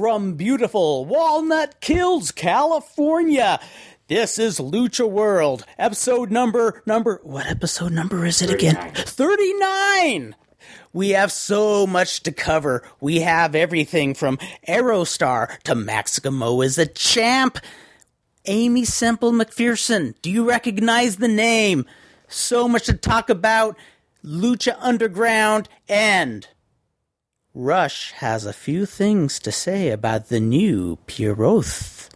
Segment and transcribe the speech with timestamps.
[0.00, 3.60] from beautiful Walnut Kills, California.
[4.08, 8.94] This is Lucha World, episode number number what episode number is it again?
[8.94, 10.34] 39.
[10.94, 12.82] We have so much to cover.
[12.98, 17.58] We have everything from Aerostar to Maximo is a champ.
[18.46, 21.84] Aimee Semple McPherson, do you recognize the name?
[22.26, 23.76] So much to talk about.
[24.24, 26.48] Lucha Underground and
[27.54, 32.08] Rush has a few things to say about the new Pierroth.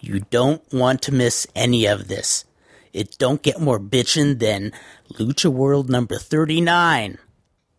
[0.00, 2.46] You don't want to miss any of this.
[2.94, 4.72] It don't get more bitchin' than
[5.12, 7.18] Lucha World number 39.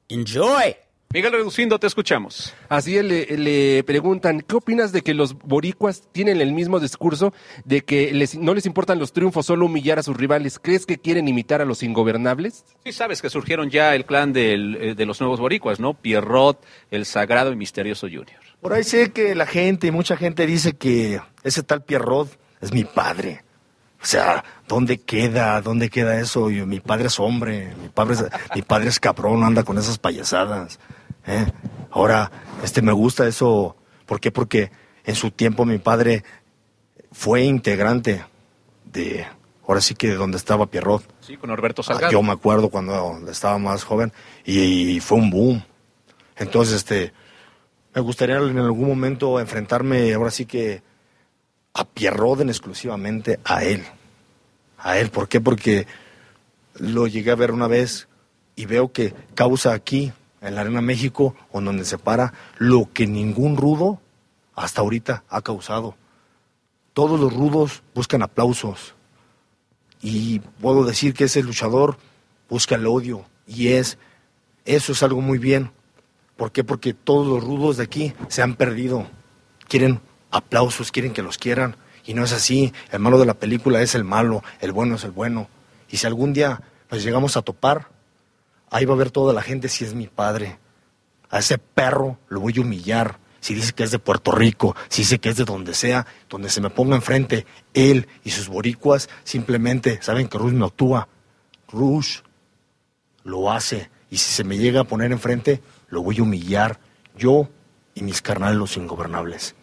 [0.09, 0.77] Enjoy!
[1.13, 2.53] Miguel Reducindo, te escuchamos.
[2.67, 7.33] Así le, le preguntan, ¿qué opinas de que los boricuas tienen el mismo discurso
[7.63, 10.59] de que les- no les importan los triunfos, solo humillar a sus rivales?
[10.59, 12.66] ¿Crees que quieren imitar a los ingobernables?
[12.83, 15.93] Sí sabes que surgieron ya el clan del, eh, de los nuevos boricuas, ¿no?
[15.93, 16.61] Pierrot,
[16.91, 18.39] el Sagrado y Misterioso Junior.
[18.61, 22.73] Por ahí sé que la gente, y mucha gente dice que ese tal Pierrot es
[22.73, 23.44] mi padre.
[24.00, 25.59] O sea, ¿dónde queda?
[25.61, 26.52] ¿Dónde queda eso?
[26.52, 29.78] Yo- mi padre es hombre, mi padre es, mi padre es cabrón, no anda con
[29.80, 30.80] esas payasadas.
[31.28, 31.45] ¿Eh?
[31.92, 32.31] Ahora,
[32.64, 33.75] este me gusta eso.
[34.06, 34.31] ¿Por qué?
[34.31, 34.72] Porque
[35.03, 36.23] en su tiempo mi padre
[37.11, 38.25] fue integrante
[38.86, 39.25] de,
[39.67, 41.03] ahora sí que de donde estaba Pierrot.
[41.22, 42.11] Sí, con Norberto Ah, Salgado.
[42.11, 44.11] Yo me acuerdo cuando estaba más joven
[44.45, 45.64] y, fue un boom.
[46.38, 47.14] Entonces, este,
[47.94, 50.81] me gustaría en algún momento enfrentarme, ahora sí que
[51.73, 53.84] a Pierroden exclusivamente a él.
[54.80, 55.41] A él, ¿por qué?
[55.41, 55.88] Porque
[56.75, 58.08] lo llegué a ver una vez
[58.56, 63.07] y veo que causa aquí, en la Arena México, o donde se para, lo que
[63.07, 63.99] ningún rudo
[64.55, 65.95] hasta ahorita ha causado.
[66.94, 68.95] Todos los rudos buscan aplausos,
[70.02, 71.97] y puedo decir que ese luchador
[72.49, 73.97] busca el odio y es
[74.66, 75.71] eso es algo muy bien.
[76.35, 76.63] ¿Por qué?
[76.63, 79.07] Porque todos los rudos de aquí se han perdido.
[79.67, 82.73] Quieren aplausos, quieren que los quieran y no es así.
[82.91, 85.49] El malo de la película es el malo, el bueno es el bueno.
[85.89, 87.89] Y si algún día nos llegamos a topar,
[88.69, 90.59] ahí va a ver toda la gente si es mi padre.
[91.29, 93.19] A ese perro lo voy a humillar.
[93.39, 96.50] Si dice que es de Puerto Rico, si dice que es de donde sea, donde
[96.50, 101.07] se me ponga enfrente, él y sus boricuas simplemente saben que Rush no actúa.
[101.72, 102.19] Rush
[103.23, 103.89] lo hace.
[104.09, 106.79] Y si se me llega a poner enfrente, lo voy a humillar.
[107.16, 107.50] Yo
[107.94, 109.56] y mis carnales los ingobernables.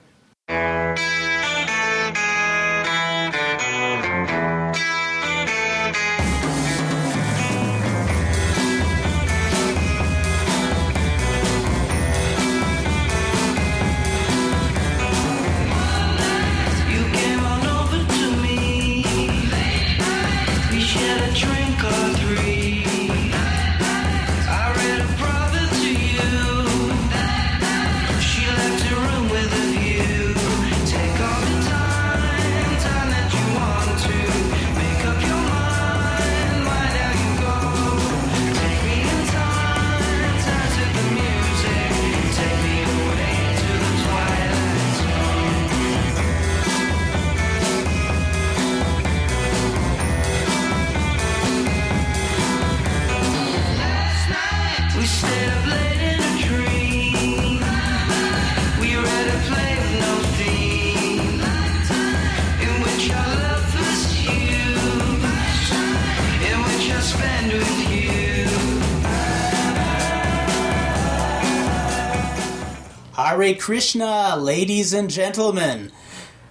[73.24, 75.90] Hare Krishna, ladies and gentlemen.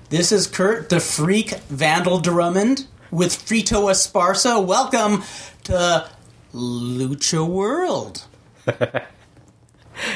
[0.10, 4.66] This is Kurt the Freak Vandal Drummond with Frito Esparza.
[4.66, 5.22] Welcome
[5.66, 6.10] to
[6.52, 8.26] Lucha World.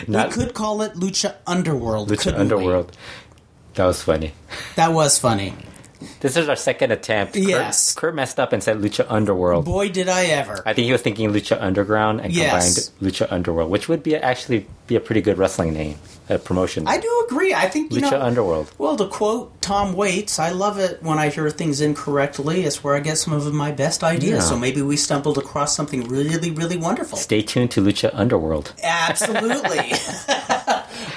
[0.08, 2.10] Not we could call it Lucha Underworld.
[2.10, 2.56] Lucha couldn't we?
[2.56, 2.98] Underworld.
[3.76, 4.34] That was funny.
[4.76, 5.54] That was funny.
[6.20, 7.34] This is our second attempt.
[7.34, 7.94] Kurt- Yes.
[7.96, 9.66] Kurt, messed up and said Lucha Underworld.
[9.66, 10.62] Boy, did I ever.
[10.66, 12.90] I think he was thinking Lucha Underground and Yes.
[12.90, 15.98] combined Lucha Underworld, which would be actually be a pretty good wrestling name,
[16.30, 16.88] a promotion.
[16.88, 17.54] I do agree.
[17.54, 18.22] I think you Lucha know.
[18.22, 18.72] Underworld.
[18.78, 22.64] Well, to quote Tom Waits, I love it when I hear things incorrectly.
[22.64, 24.32] It's where I get some of my best ideas.
[24.44, 24.50] Yeah.
[24.50, 27.18] So maybe we stumbled across something really, really wonderful.
[27.18, 28.74] Stay tuned to Lucha Underworld.
[28.84, 29.92] Absolutely.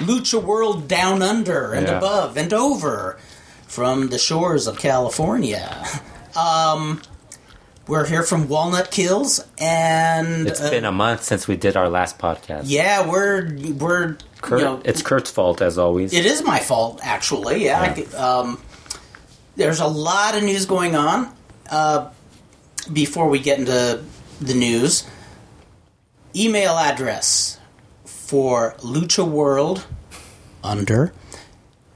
[0.01, 1.97] Lucha World down under and Yeah.
[1.97, 3.17] above and over
[3.71, 5.85] from the shores of California.
[6.35, 7.01] Um,
[7.87, 11.87] we're here from Walnut Kills, and It's uh, been a month since we did our
[11.89, 12.63] last podcast.
[12.65, 16.13] yeah, we're we're Kurt, you know, it's Kurt's fault as always.
[16.13, 17.63] It is my fault, actually.
[17.65, 17.79] Yeah.
[17.81, 18.61] I g- um,
[19.55, 21.33] there's a lot of news going on.
[21.69, 22.09] Uh,
[22.91, 24.03] before we get into
[24.41, 25.05] the news,
[26.35, 27.57] email address
[28.03, 29.85] for Lucha World
[30.61, 31.13] under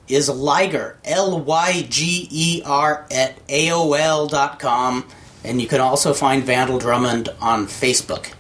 [0.08, 5.08] is Liger, L Y G E R, at AOL.com.
[5.44, 8.34] And you can also find Vandal Drummond on Facebook.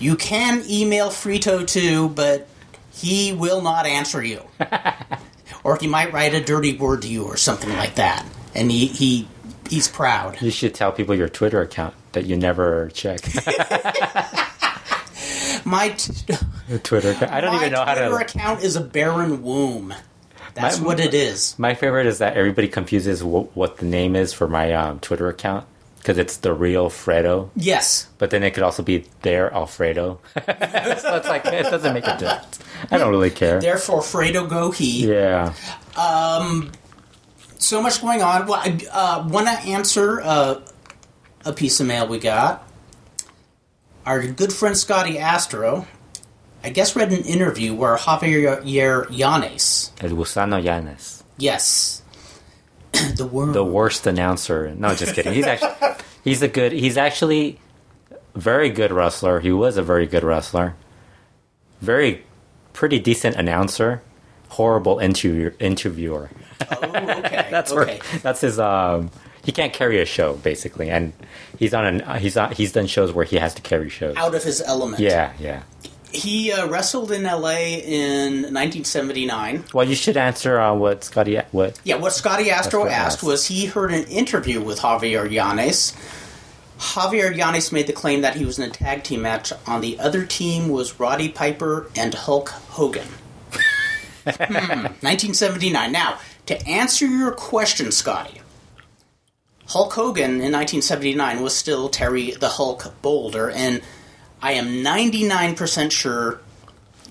[0.00, 2.48] You can email Frito too, but
[2.92, 4.42] he will not answer you.
[5.64, 8.26] or he might write a dirty word to you or something like that.
[8.54, 9.28] And he, he
[9.68, 10.40] he's proud.
[10.40, 13.20] You should tell people your Twitter account that you never check.
[15.64, 16.34] My t-
[16.82, 17.32] Twitter account.
[17.32, 19.94] I don't even know how Twitter account is a barren womb.
[20.54, 21.58] That's My- what it is.
[21.58, 25.28] My favorite is that everybody confuses wh- what the name is for my um, Twitter
[25.28, 25.66] account
[25.98, 28.06] because it's the real Fredo, Yes.
[28.18, 30.20] but then it could also be their Alfredo.
[30.34, 32.58] so it's like it doesn't make a difference.
[32.90, 33.58] I don't really care.
[33.60, 35.06] Therefore, Fredo go he.
[35.08, 35.54] Yeah.
[37.58, 38.46] So much going on.
[38.46, 40.60] Well, I uh, want to answer uh,
[41.46, 42.68] a piece of mail we got.
[44.04, 45.86] Our good friend Scotty Astro,
[46.64, 48.62] I guess, read an interview where Javier
[49.10, 51.22] Llanes, El Gusano Llanes.
[51.36, 52.02] yes,
[53.16, 54.74] the worm, the worst announcer.
[54.74, 55.34] No, just kidding.
[55.34, 55.74] He's actually
[56.24, 56.72] he's a good.
[56.72, 57.60] He's actually
[58.34, 59.40] very good wrestler.
[59.40, 60.74] He was a very good wrestler.
[61.80, 62.24] Very
[62.72, 64.02] pretty decent announcer.
[64.48, 66.30] Horrible interview, interviewer.
[66.70, 67.46] Oh, okay.
[67.50, 67.98] That's okay.
[67.98, 68.58] where that's his.
[68.58, 69.10] Um,
[69.44, 71.12] he can't carry a show basically, and
[71.58, 74.16] he's on an he's on, he's done shows where he has to carry shows.
[74.16, 75.00] Out of his element.
[75.00, 75.62] Yeah, yeah.
[76.14, 79.64] He uh, wrestled in LA in 1979.
[79.72, 83.22] Well, you should answer uh, what Scotty what Yeah, what Scotty Astro what asked asked.
[83.24, 85.94] was he heard an interview with Javier Llanes.
[86.78, 89.52] Javier Llanes made the claim that he was in a tag team match.
[89.66, 93.08] On the other team was Roddy Piper and Hulk Hogan.
[94.24, 95.92] Hmm, 1979.
[95.92, 98.40] Now, to answer your question, Scotty,
[99.68, 103.82] Hulk Hogan in 1979 was still Terry the Hulk Boulder, and
[104.44, 106.38] I am 99% sure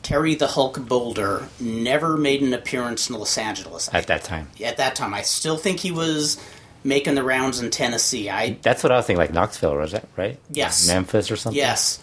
[0.03, 3.89] Terry the Hulk Boulder never made an appearance in Los Angeles.
[3.91, 4.51] at that time.
[4.63, 5.15] at that time.
[5.15, 6.37] I still think he was
[6.83, 8.29] making the rounds in Tennessee.
[8.29, 9.17] I That's what I was thinking.
[9.17, 10.37] Like Knoxville, was that right?
[10.51, 10.87] Yes.
[10.87, 11.57] Memphis or something.
[11.57, 11.99] yes.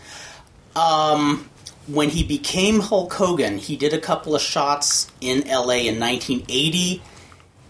[0.75, 1.49] Um,
[1.87, 7.03] when he became Hulk Hogan, he did a couple of shots in LA in 1980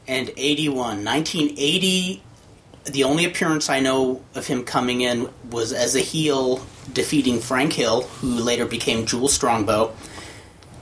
[0.09, 1.05] and 81.
[1.05, 2.23] 1980,
[2.85, 7.73] the only appearance I know of him coming in was as a heel defeating Frank
[7.75, 9.93] Hill, who later became Jules Strongbow.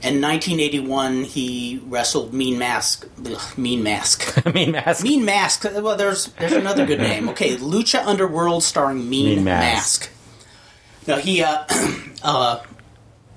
[0.01, 3.05] In 1981, he wrestled Mean Mask.
[3.25, 4.45] ugh, mean Mask.
[4.53, 5.03] Mean, mask.
[5.03, 5.65] Mean Mask.
[5.65, 7.27] Well, there's there's another good name.
[7.29, 10.03] Okay, Lucha Underworld starring Mean, Mean Mask.
[10.03, 10.11] Mask.
[11.05, 11.65] Now he uh,
[12.23, 12.61] uh,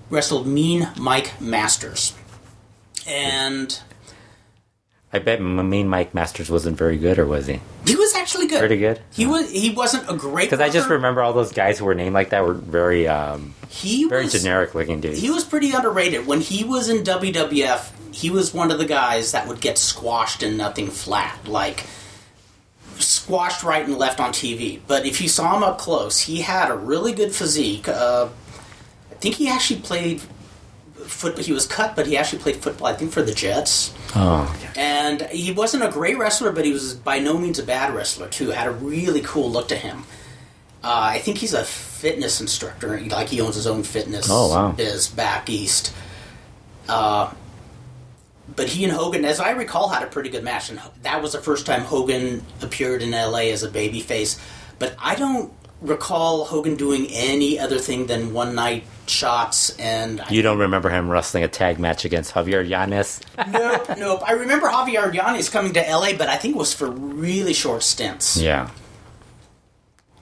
[0.09, 2.15] wrestled Mean Mike Masters,
[3.09, 3.81] and
[5.13, 7.61] I bet Mean Mike Masters wasn't very good, or was he?
[7.87, 8.61] he was actually good.
[8.61, 9.01] Pretty good.
[9.11, 9.51] He was.
[9.51, 10.47] He wasn't a great.
[10.47, 13.55] Because I just remember all those guys who were named like that were very, um,
[13.69, 15.21] he very was, generic looking dudes.
[15.21, 17.91] He was pretty underrated when he was in WWF.
[18.15, 21.85] He was one of the guys that would get squashed and nothing flat, like
[22.99, 24.81] squashed right and left on TV.
[24.87, 27.89] But if you saw him up close, he had a really good physique.
[27.89, 28.29] Uh,
[29.11, 30.23] I think he actually played
[31.13, 31.45] football.
[31.45, 32.87] He was cut, but he actually played football.
[32.89, 33.95] I think for the Jets.
[34.17, 37.95] oh, And he wasn't a great wrestler, but he was by no means a bad
[37.95, 38.51] wrestler too.
[38.51, 40.05] Had a really cool look to him.
[40.85, 42.99] Uh, I think he's a fitness instructor.
[43.01, 44.73] Like he owns his own fitness Oh, wow.
[44.73, 45.93] biz back east.
[46.89, 47.33] Uh,
[48.57, 51.33] but he and Hogan, as I recall, had a pretty good match, and that was
[51.33, 54.39] the first time Hogan appeared in LA as a babyface.
[54.81, 60.31] But I don't recall Hogan doing any other thing than one night shots and I
[60.31, 63.21] you don't remember him wrestling a tag match against Javier Llanes?
[63.53, 64.23] nope, nope.
[64.27, 67.83] I remember Javier Llanes coming to LA, but I think it was for really short
[67.83, 68.37] stints.
[68.37, 68.71] yeah.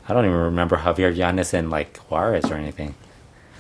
[0.09, 2.95] I don't even remember Javier Llanes in like Juarez or anything.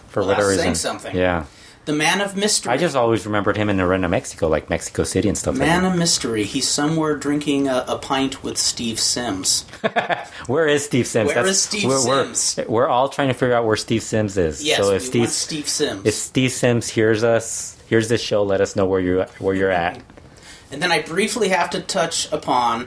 [0.08, 0.62] For Well, whatever reason.
[0.64, 1.16] saying something.
[1.16, 1.44] Yeah.
[1.90, 2.72] The Man of Mystery.
[2.72, 5.92] I just always remembered him in Arena, Mexico, like Mexico City and stuff Man like
[5.92, 6.44] of Mystery.
[6.44, 9.64] He's somewhere drinking a, a pint with Steve Sims.
[10.46, 11.34] Where is Steve Sims?
[11.34, 12.68] Where is Steve we're, we're- Sims?
[12.68, 14.62] We're, all trying to figure out where Steve Sims is.
[14.62, 16.06] Yes, so if Steve, Steve Sims.
[16.06, 19.72] if Steve Sims hears us, hears this show, let us know where you where you're
[19.72, 20.00] at.
[20.70, 22.86] And then I briefly have to touch upon,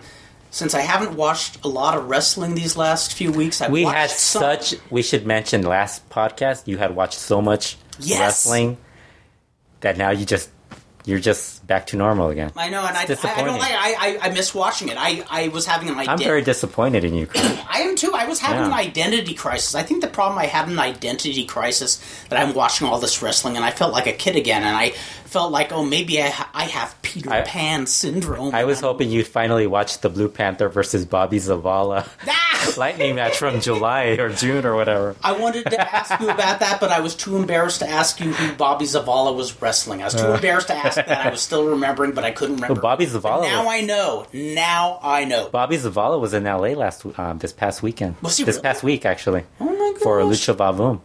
[0.49, 3.59] since I haven't watched a lot of wrestling these last few weeks.
[3.61, 4.75] I We had some- such.
[4.89, 6.67] We should mention last podcast.
[6.67, 8.19] You had watched so much Yes.
[8.21, 8.77] wrestling
[9.83, 10.49] that now you just
[11.05, 12.51] you're just back to normal again.
[12.55, 13.71] I know, and I, I, I don't like.
[13.71, 14.95] I, I I miss watching it.
[14.97, 17.27] I I was having an I'm very disappointed in you.
[17.35, 18.13] I am too.
[18.15, 18.67] I was having Yeah.
[18.67, 19.75] an identity crisis.
[19.75, 23.55] I think the problem I had an identity crisis that I'm watching all this wrestling
[23.55, 24.89] and I felt like a kid again, and I
[25.25, 28.53] felt like, oh, maybe I ha- I have Peter Pan syndrome.
[28.53, 32.07] I was hoping you'd finally watch the Blue Panther versus Bobby Zavala.
[32.27, 32.73] Ah!
[32.77, 35.15] lightning match from July or June or whatever.
[35.21, 38.31] I wanted to ask you about that, but I was too embarrassed to ask you
[38.31, 40.01] who Bobby Zavala was wrestling.
[40.01, 41.25] I was too embarrassed to ask that.
[41.25, 42.73] I was still remembering, but I couldn't remember.
[42.75, 43.41] Well, Bobby Zavala.
[43.41, 44.27] But now I know.
[44.33, 45.49] Now I know.
[45.49, 48.15] Bobby Zavala was in LA last um, this past weekend.
[48.21, 48.63] Was he this really?
[48.63, 50.01] past week actually Oh my gosh.
[50.03, 51.01] for Lucha Vavoom.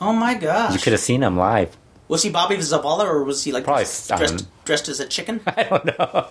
[0.00, 0.72] Oh my gosh.
[0.74, 1.76] You could have seen him live.
[2.08, 5.06] Was he Bobby Zavala or was he like Probably, dressed, um, dressed, dressed as a
[5.06, 5.40] chicken?
[5.46, 6.28] I don't know.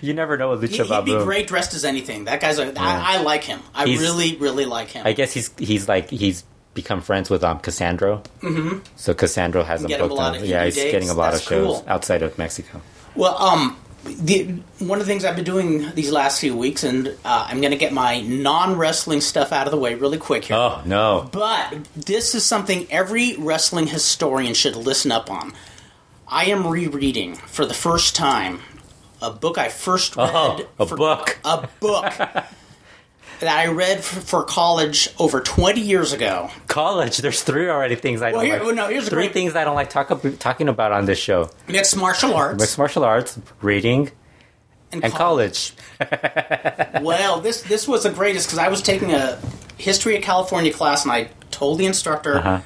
[0.00, 2.24] you never know with Lucha He, would be great dressed as anything.
[2.24, 3.60] That guy's I like him.
[3.74, 5.06] I He's- really, really like him.
[5.06, 6.44] I guess he's he's like he's
[6.82, 8.22] become friends with um Cassandro.
[8.42, 8.78] Mm-hmm.
[8.96, 10.36] So Cassandro has him him a booked.
[10.38, 10.92] of yeah, he's dates.
[10.92, 11.84] getting a lot That's of shows cool.
[11.88, 12.80] outside of Mexico.
[13.14, 14.44] Well, um, the,
[14.78, 17.72] one of the things I've been doing these last few weeks, and uh, I'm going
[17.72, 20.56] to get my non wrestling stuff out of the way really quick here.
[20.56, 21.28] Oh no!
[21.32, 25.52] But this is something every wrestling historian should listen up on.
[26.28, 28.60] I am rereading for the first time
[29.20, 30.30] a book I first read.
[30.32, 31.38] Oh, a for- book.
[31.44, 32.12] A book
[33.40, 36.50] that I read for, for college over 20 years ago.
[36.66, 37.18] College.
[37.18, 38.66] There's three already things I Well, don't here- like.
[38.66, 41.50] well, no, here's three great- things I don't like talk, talking about on this show:
[41.68, 44.10] Mixed martial arts mixed martial arts, reading,
[44.92, 45.72] and college.
[47.00, 49.38] Well, this this was the greatest because I was taking a
[49.76, 52.60] history of California class, and I told the instructor Uh-huh.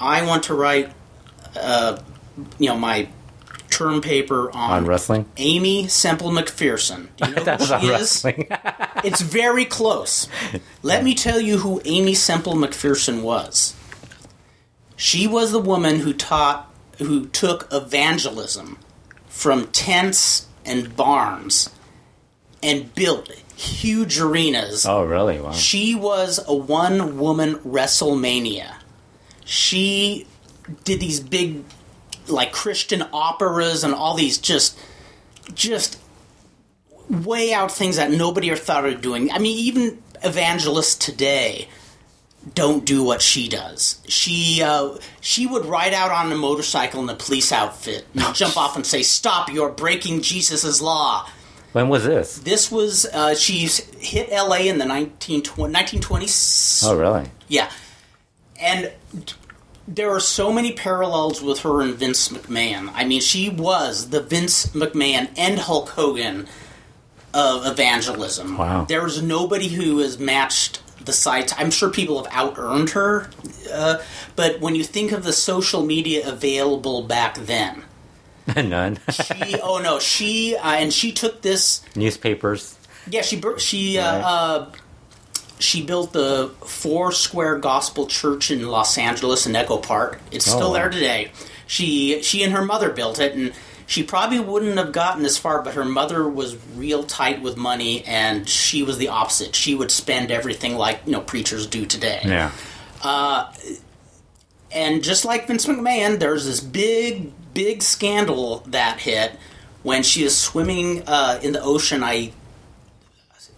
[0.00, 0.92] I want to write,
[1.60, 1.98] uh,
[2.58, 3.08] you know, my
[3.78, 5.26] term paper on, On wrestling.
[5.36, 7.08] Aimee Semple McPherson.
[7.16, 7.90] Do you know That who she is?
[8.24, 8.48] wrestling.
[9.04, 10.26] It's very close.
[10.82, 13.74] Let me tell you who Aimee Semple McPherson was.
[14.96, 16.68] She was the woman who taught,
[16.98, 18.78] who took evangelism
[19.28, 21.70] from tents and barns
[22.60, 24.84] and built huge arenas.
[24.84, 25.40] oh really?
[25.40, 25.52] Wow.
[25.52, 28.74] She was a one woman WrestleMania.
[29.44, 30.26] She
[30.82, 31.62] did these big,
[32.30, 34.78] like Christian operas and all these just,
[35.54, 35.98] just
[37.08, 39.30] way out things that nobody ever thought of doing.
[39.30, 41.68] I mean, even evangelists today
[42.54, 44.00] don't do what she does.
[44.06, 48.56] She uh, she would ride out on a motorcycle in a police outfit and jump
[48.56, 49.50] off and say, "Stop!
[49.50, 51.28] You're breaking Jesus' law."
[51.72, 52.38] When was this?
[52.38, 54.68] This was uh, she's hit L.A.
[54.68, 56.84] in the 1920, 1920s.
[56.86, 57.28] Oh really?
[57.48, 57.70] Yeah,
[58.60, 58.92] and
[59.88, 62.90] there are so many parallels with her and Vince McMahon.
[62.94, 66.46] I mean, she was the Vince McMahon and Hulk Hogan
[67.32, 68.58] of evangelism.
[68.58, 68.84] Wow.
[68.84, 71.54] There's nobody who has matched the sites.
[71.56, 73.30] I'm sure people have out earned her,
[73.72, 73.98] uh,
[74.36, 77.82] but when you think of the social media available back then,
[78.56, 78.98] None.
[79.10, 82.76] she oh no she uh, and she took this Newspapers.
[83.10, 84.72] yeah, she she uh, uh,
[85.58, 90.20] she built the Four Square Gospel Church in Los Angeles in Echo Park.
[90.30, 90.74] It's Oh, still wow.
[90.74, 91.32] there today.
[91.66, 93.52] She she and her mother built it, and
[93.86, 95.62] she probably wouldn't have gotten as far.
[95.62, 99.54] But her mother was real tight with money, and she was the opposite.
[99.54, 102.20] She would spend everything like you know preachers do today.
[102.24, 102.50] Yeah.
[104.70, 109.32] And just like Vince McMahon, there's this big, big scandal that hit
[109.82, 112.04] when she is swimming uh, in the ocean.
[112.04, 112.32] I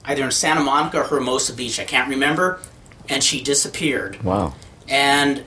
[0.04, 2.60] either in Santa Monica or Hermosa Beach, I can't remember,
[3.08, 4.22] and she disappeared.
[4.22, 4.54] Wow.
[4.88, 5.38] And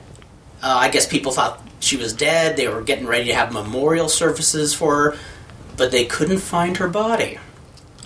[0.62, 2.56] uh, I guess people thought she was dead.
[2.56, 5.18] They were getting ready to have memorial services for her,
[5.76, 7.40] but they couldn't find her body.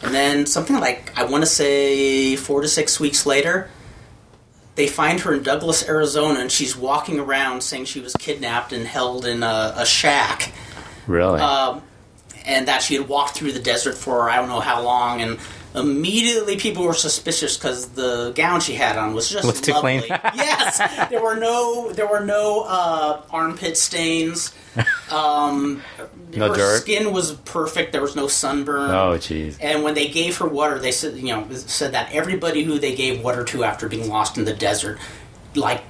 [0.04, 3.70] And then something like I want to say four to six weeks later,
[4.76, 8.86] they find her in Douglas, Arizona, and she's walking around saying she was kidnapped and
[8.86, 10.54] held in a, a shack,
[11.08, 11.40] Really?
[11.40, 11.82] Um,
[12.46, 15.22] and that she had walked through the desert for I don't know how long.
[15.22, 15.40] And
[15.76, 20.00] immediately people were suspicious because the gown she had on was just Was too lovely.
[20.02, 20.20] clean.
[20.36, 24.54] yes, there were no there were no uh, armpit stains.
[25.12, 25.82] Um,
[26.36, 26.82] No her dirt?
[26.82, 27.94] skin was perfect.
[27.94, 28.92] There was no sunburn.
[28.92, 29.58] oh jeez.
[29.60, 32.94] And when they gave her water, they said, you know, said that everybody who they
[32.94, 35.00] gave water to after being lost in the desert,
[35.56, 35.82] like,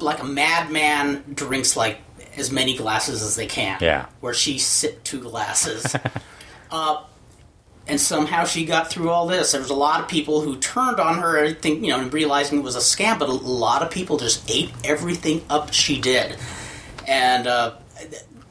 [0.00, 1.98] like a madman drinks like
[2.36, 3.78] as many glasses as they can.
[3.80, 4.06] Yeah.
[4.20, 5.96] Where she sipped two glasses.
[6.70, 7.04] uh,
[7.86, 9.52] and somehow she got through all this.
[9.52, 12.58] There was a lot of people who turned on her, I think, you know, realizing
[12.60, 16.36] it was a scam, but a lot of people just ate everything up she did.
[17.06, 17.74] And uh,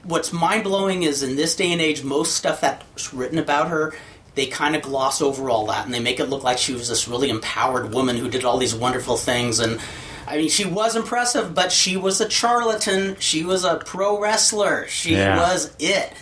[0.04, 3.94] what's mind blowing is in this day and age, most stuff that's written about her,
[4.36, 6.88] they kind of gloss over all that and they make it look like she was
[6.90, 9.60] this really empowered woman who did all these wonderful things.
[9.60, 9.80] And
[10.28, 13.16] I mean, she was impressive, but she was a charlatan.
[13.20, 14.88] She was a pro wrestler.
[14.88, 15.38] She Yeah.
[15.38, 16.14] was it.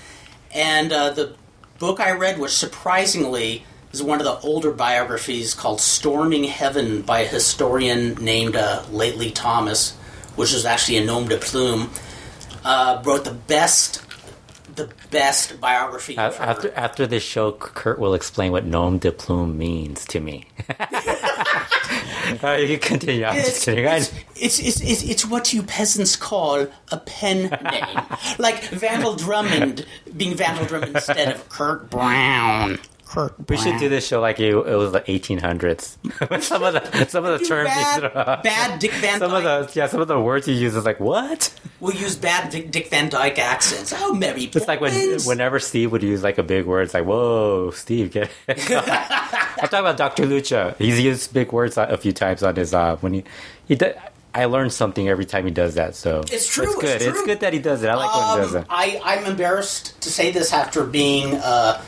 [0.53, 1.35] And uh, the
[1.81, 7.21] book I read, which surprisingly is one of the older biographies called Storming Heaven by
[7.21, 9.93] a historian named uh, Lately Thomas,
[10.35, 11.89] which is actually a nom de plume,
[12.63, 14.03] uh, wrote the best,
[14.75, 16.15] the best biography.
[16.15, 16.43] A- of her.
[16.43, 20.45] After after this show, Kurt will explain what nom de plume means to me.
[22.43, 23.25] Uh, you continue.
[23.25, 23.85] I'm just It's, kidding.
[23.85, 28.01] It's, it's, it's, it's, it's what you peasants call a pen name.
[28.39, 29.85] like Vandal Drummond
[30.15, 32.79] being Vandal Drummond instead of Kurt Brown.
[33.05, 35.97] Kurt we should do this show like you, it was the 1800s.
[36.41, 37.69] some of the some of the terms.
[37.69, 38.43] you bad, throw out.
[38.43, 41.01] bad Dick Van Some of the yeah, some of the words you use is like
[41.01, 41.53] what?
[41.81, 43.91] We'll use bad Dick, Dick Van Dyke accents.
[43.97, 44.55] Oh, Mary Poppins.
[44.55, 48.11] It's like when whenever Steve would use like a big word, it's like whoa, Steve,
[48.11, 48.29] get.
[48.47, 48.55] I'm
[49.67, 50.23] talking about Dr.
[50.25, 50.77] Lucha.
[50.77, 53.23] He's used big words a few times on his uh when he
[53.67, 53.75] he.
[53.75, 53.95] Did,
[54.33, 55.93] I learned something every time he does that.
[55.95, 57.01] So It's true, It's good.
[57.01, 57.25] it's true.
[57.25, 57.89] good that he does it.
[57.89, 58.67] I like when he does Um, it.
[58.69, 61.81] I, I'm embarrassed to say this after being uh,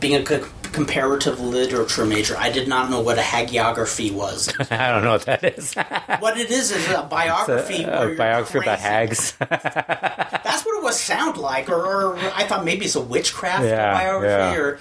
[0.00, 0.42] being a c-
[0.72, 2.36] comparative literature major.
[2.36, 4.48] I did not know what a hagiography was.
[4.70, 5.74] I don't know what that is.
[6.20, 7.82] what it is is a biography.
[7.84, 9.32] a, a biography about hags.
[9.38, 13.92] That's what it was sound like, or, or I thought maybe it's a witchcraft Yeah,
[13.92, 14.56] biography, yeah.
[14.56, 14.78] or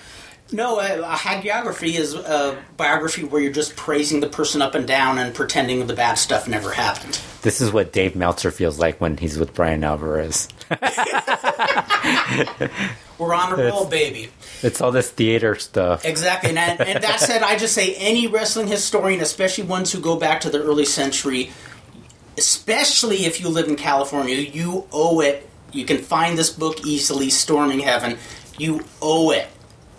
[0.51, 4.87] no, a, a hagiography is a biography where you're just praising the person up and
[4.87, 7.19] down and pretending the bad stuff never happened.
[7.41, 10.47] this is what Dave Meltzer feels like when he's with Bryan Alvarez.
[13.19, 14.29] We're on a roll, baby.
[14.63, 16.05] It's all this theater stuff.
[16.05, 20.15] Exactly, and, and that said, I just say any wrestling historian, especially ones who go
[20.17, 21.51] back to the early century,
[22.37, 25.47] especially if you live in California, you owe it.
[25.71, 28.17] You can find this book easily, Storming Heaven.
[28.57, 29.47] You owe it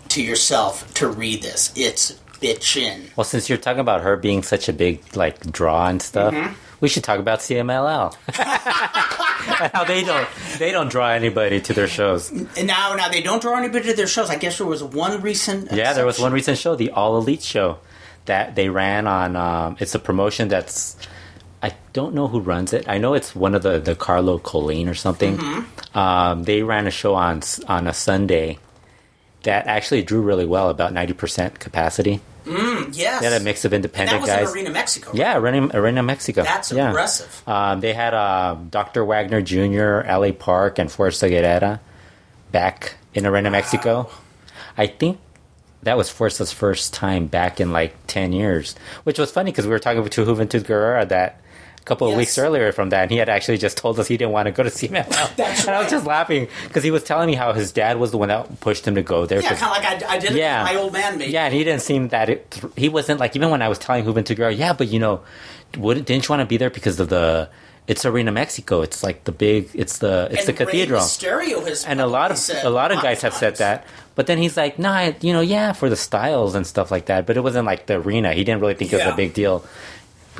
[0.09, 1.71] to yourself to read this.
[1.75, 3.15] It's bitchin'.
[3.15, 6.53] Well, since you're talking about her being such a big like draw and stuff, Mm-hmm.
[6.81, 8.15] We should talk about CMLL.
[9.73, 12.31] How they don't they don't draw anybody to their shows.
[12.31, 14.29] And now, now they don't draw anybody to their shows.
[14.29, 15.71] I guess there was one recent.
[15.71, 17.79] Yeah, there was one recent show, the All Elite show,
[18.25, 19.35] that they ran on.
[19.35, 20.97] Um, it's a promotion that's.
[21.61, 22.87] I don't know who runs it.
[22.87, 25.37] I know it's one of the the Carlo Colleen or something.
[25.37, 25.97] Mm-hmm.
[25.97, 28.59] Um, they ran a show on on a Sunday
[29.43, 32.21] that actually drew really well, about ninety percent capacity.
[32.45, 33.21] Yes.
[33.21, 34.49] They had a mix of independent that was guys.
[34.49, 35.11] in Arena, Mexico.
[35.13, 36.43] Yeah, Arena, Arena Mexico.
[36.43, 36.89] That's yeah.
[36.89, 37.43] impressive.
[37.47, 39.05] Um, they had uh, Dr.
[39.05, 40.31] Wagner Jr., L.A.
[40.31, 41.79] Park, and Fuerza Guerrera
[42.51, 44.09] back in Arena, Mexico.
[44.77, 45.19] I think
[45.83, 49.71] that was Fuerza's first time back in like 10 years, which was funny because we
[49.71, 51.41] were talking to Juventud Guerrera that
[51.79, 52.17] a couple of Yes.
[52.17, 54.51] weeks earlier from that, and he had actually just told us he didn't want to
[54.51, 55.35] go to CMLL.
[55.35, 58.11] That's and I was just laughing because he was telling me how his dad was
[58.11, 59.41] the one that pushed him to go there.
[59.41, 60.63] Yeah, kind of like I, I did it Yeah.
[60.63, 61.29] my old man mate.
[61.29, 64.05] yeah, and he didn't seem that it, he wasn't like even when I was telling
[64.05, 65.21] Juventud Guerrera, yeah, but you know,
[65.77, 67.49] would didn't you want to be there because of the
[67.87, 68.81] it's Arena Mexico.
[68.81, 71.01] It's like the big it's the it's and the cathedral.
[71.01, 73.85] Mysterio has And a lot of said a lot of guys have said that.
[74.15, 77.05] But then he's like, "No, I, you know, yeah, for the styles and stuff like
[77.05, 78.33] that." But it wasn't like the arena.
[78.33, 79.63] He didn't really think it was a big deal.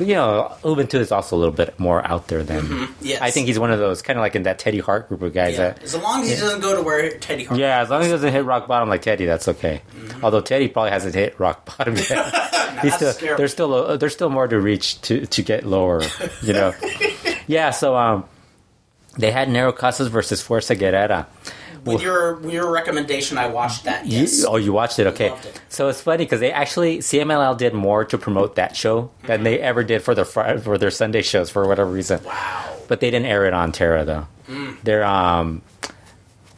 [0.00, 2.62] But you know, Juventud is also a little bit more out there than.
[2.62, 2.92] Mm-hmm.
[3.04, 3.20] Yes.
[3.20, 5.34] I think he's one of those kind of like in that Teddy Hart group of
[5.34, 5.72] guys Yeah.
[5.72, 7.60] that As long as he doesn't go to where Teddy Hart.
[7.60, 9.82] yeah, as long as he doesn't hit rock bottom like Teddy, that's okay.
[9.94, 10.24] Mm-hmm.
[10.24, 12.34] Although Teddy probably hasn't hit rock bottom yet.
[12.80, 13.36] He's still, scary.
[13.36, 16.00] there's still a, there's still more to reach to to get lower,
[16.40, 16.72] you know.
[17.46, 18.24] yeah, so um,
[19.18, 21.26] they had Negro Casas versus Fuerza Guerrera.
[21.84, 24.06] With your with your recommendation, I watched that.
[24.06, 24.44] You- Yes.
[24.46, 25.06] oh, you watched it?
[25.08, 25.28] Okay.
[25.32, 25.60] It.
[25.68, 29.60] So it's funny because they actually CMLL did more to promote that show than they
[29.60, 32.22] ever did for their for their Sunday shows for whatever reason.
[32.24, 32.76] Wow.
[32.88, 34.26] But they didn't air it on Terra though.
[34.48, 34.76] Mm.
[34.82, 35.62] They're um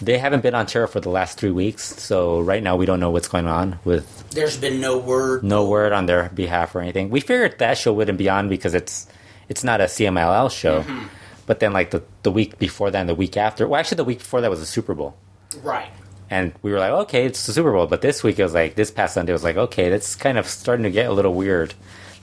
[0.00, 2.98] they haven't been on Terra for the last three weeks, so right now we don't
[2.98, 5.44] know what's going on with There's been no word.
[5.44, 7.08] no word on their behalf or anything.
[7.10, 9.06] We figured that show wouldn't be on because it's
[9.48, 10.82] it's not a CMLL show.
[10.82, 11.06] Mm-hmm.
[11.46, 14.04] But then like the the week before that and the week after, well actually the
[14.04, 15.16] week before that was the Super Bowl.
[15.62, 15.90] Right.
[16.30, 17.86] And we were like, okay, it's the Super Bowl.
[17.86, 20.38] But this week it was like this past Sunday it was like, okay, that's kind
[20.38, 21.74] of starting to get a little weird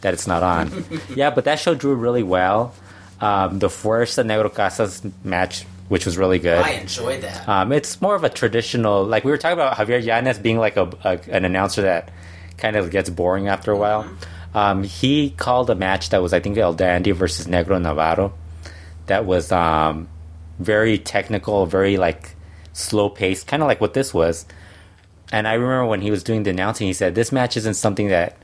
[0.01, 0.85] that it's not on.
[1.15, 2.73] yeah, but that show drew really well.
[3.21, 6.57] Um, the Fuerza Negro Casas match, which was really good.
[6.57, 7.47] I enjoyed that.
[7.49, 10.77] Um, it's more of a traditional, like we were talking about Javier Llanes being like
[10.77, 12.11] a, a an announcer that
[12.57, 14.09] kind of gets boring after a while.
[14.53, 18.33] Um, he called a match that was, I think, El Dandy versus Negro Navarro.
[19.09, 20.07] That was um,
[20.59, 22.35] very technical, very like
[22.73, 24.45] slow paced, kind of like what this was.
[25.31, 28.07] And I remember when he was doing the announcing, he said, "This match isn't something
[28.09, 28.37] that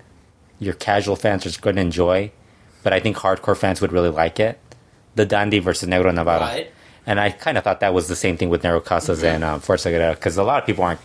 [0.59, 2.31] your casual fans are going to enjoy,
[2.83, 4.59] but I think hardcore fans would really like it."
[5.15, 6.41] The Dandy versus Negro Navarro.
[6.41, 6.71] Right.
[7.05, 9.61] And I kind of thought that was the same thing with Negro Casas and um,
[9.61, 10.99] Fuerza Guerrera because a lot of people aren't.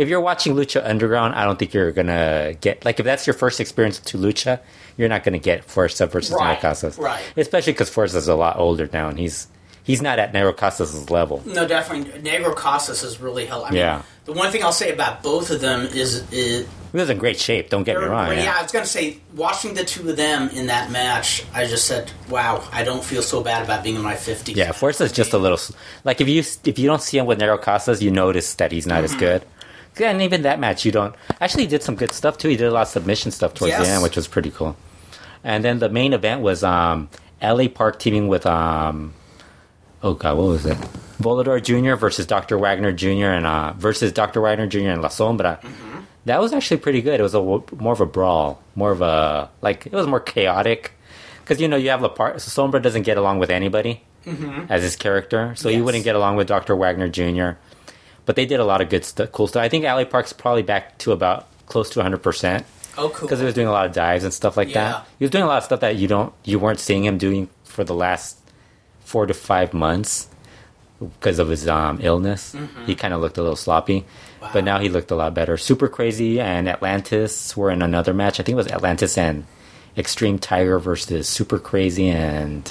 [0.00, 3.34] If you're watching Lucha Underground, I don't think you're gonna get like if that's your
[3.34, 4.60] first experience to Lucha,
[4.96, 7.22] you're not gonna get Fuerza versus Right, Casas, right.
[7.36, 9.46] Especially because Fuerza's a lot older now, and he's
[9.82, 11.42] he's not at Negro Casas' level.
[11.44, 12.20] No, definitely.
[12.22, 13.68] Negro Casas has really helped.
[13.68, 14.02] I mean, Yeah.
[14.26, 17.38] The one thing I'll say about both of them is, is He was in great
[17.40, 17.68] shape.
[17.70, 18.28] Don't get me wrong.
[18.32, 18.44] yeah.
[18.44, 18.56] Yeah.
[18.58, 21.86] I was going to say, watching the two of them in that match, I just
[21.86, 25.32] said, "Wow, I don't feel so bad about being in my 50s." Yeah, Fuerza's just
[25.32, 25.58] a little
[26.04, 28.86] like if you if you don't see him with Negro Casas, you notice that he's
[28.86, 29.20] not as Mm-hmm.
[29.20, 29.42] good.
[30.00, 32.48] Yeah, and even that match, you don't actually he did some good stuff too.
[32.48, 33.86] He did a lot of submission stuff towards Yes.
[33.86, 34.74] the end, which was pretty cool.
[35.44, 37.08] And then the main event was um,
[37.40, 37.68] L.A.
[37.68, 39.12] Park teaming with um,
[40.02, 40.76] oh god, what was it?
[41.20, 41.94] Volador Jr.
[41.96, 42.56] versus Dr.
[42.58, 43.26] Wagner Jr.
[43.36, 44.40] and uh, versus Dr.
[44.40, 44.88] Wagner Jr.
[44.88, 45.58] and La Sombra.
[46.26, 47.20] That was actually pretty good.
[47.20, 50.92] It was a more of a brawl, more of a like it was more chaotic
[51.42, 52.36] because you know you have La Park.
[52.36, 54.02] Sombra doesn't get along with anybody
[54.68, 55.84] as his character, so he Yes.
[55.84, 56.76] wouldn't get along with Dr.
[56.76, 57.52] Wagner Jr.
[58.26, 59.62] But they did a lot of good stuff, cool stuff.
[59.62, 60.04] I think L.A.
[60.06, 62.66] Park's probably back to about close to 100 percent
[62.98, 63.26] Oh, cool.
[63.28, 64.74] because he was doing a lot of dives and stuff like Yeah.
[64.92, 65.06] that.
[65.18, 67.48] He was doing a lot of stuff that you don't you weren't seeing him doing
[67.64, 68.36] for the last
[69.00, 70.28] four to five months
[71.00, 72.54] because of his um, illness.
[72.86, 74.04] He kind of looked a little sloppy,
[74.52, 75.56] but now he looked a lot better.
[75.56, 78.38] Super Crazy and Atlantis were in another match.
[78.38, 79.46] I think it was Atlantis and
[79.96, 82.70] Extreme Tiger versus Super Crazy and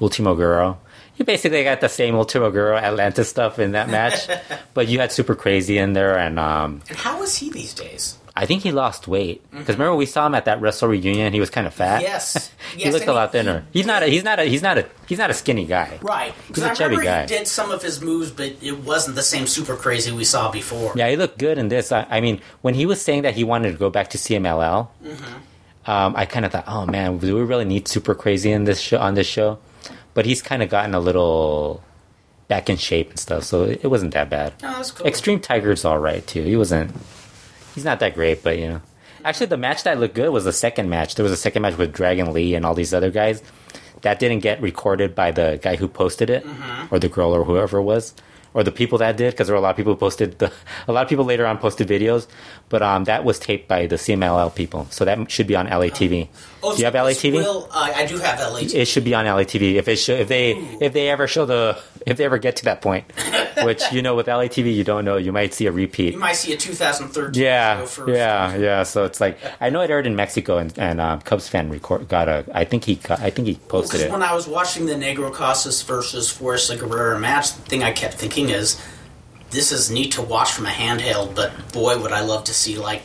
[0.00, 0.78] Ultimo Guerrero.
[1.18, 4.28] You basically got the same Ultimo Guerrero Atlanta stuff in that match,
[4.74, 8.16] but you had Super Crazy in there and um, and how is he these days?
[8.36, 11.32] I think he lost weight because remember we saw him at that wrestle reunion.
[11.32, 12.02] He was kind of fat.
[12.02, 12.52] Yes.
[12.76, 13.66] he Yes, looked a lot he- thinner.
[13.72, 14.04] He's not.
[14.04, 14.38] A, he's not.
[14.38, 14.86] A, he's not a.
[15.08, 15.98] He's not a skinny guy.
[16.02, 16.32] Right.
[16.46, 17.22] He's a I chubby guy.
[17.22, 20.52] he did some of his moves, but it wasn't the same super crazy we saw
[20.52, 20.92] before.
[20.94, 21.90] Yeah, he looked good in this.
[21.90, 24.86] I, I mean, when he was saying that he wanted to go back to CMLL,
[25.02, 25.90] Mm-hmm.
[25.90, 28.78] um, I kind of thought, oh man, do we really need super crazy in this
[28.78, 29.58] show on this show?
[30.18, 31.80] But he's kind of gotten a little
[32.48, 34.52] back in shape and stuff, so it, it wasn't that bad.
[34.64, 35.06] Oh, that's cool.
[35.06, 36.42] Extreme Tiger's all right too.
[36.42, 36.90] He wasn't.
[37.76, 38.80] He's not that great, but you know.
[39.24, 41.14] Actually, the match that looked good was the second match.
[41.14, 43.44] There was a second match with Dragon Lee and all these other guys.
[44.02, 46.44] That didn't get recorded by the guy who posted it,
[46.90, 48.12] or the girl, or whoever it was,
[48.54, 50.40] or the people that did, because there were a lot of people who posted.
[50.40, 50.52] The,
[50.88, 52.26] a lot of people later on posted videos,
[52.70, 56.26] but um, that was taped by the CMLL people, so that should be on LATV.
[56.57, 57.34] Oh, do you have LA TV?
[57.34, 58.74] Will, uh, I do have LA TV.
[58.74, 61.78] it should be on LATV if it show, if they if they ever show the
[62.06, 63.04] if they ever get to that point,
[63.64, 66.14] which you know with LATV you don't know you might see a repeat.
[66.14, 68.82] you might see a 2013 Yeah, yeah, yeah.
[68.82, 72.08] So it's like I know it aired in Mexico, and, and um, Cubs fan record
[72.08, 72.44] got a.
[72.54, 74.10] I think he got, I think he posted Because it.
[74.12, 78.14] when I was watching the Negro Casas versus Fuerza Guerrera match, the thing I kept
[78.14, 78.80] thinking is,
[79.50, 82.78] this is neat to watch from a handheld, but boy, would I love to see
[82.78, 83.02] like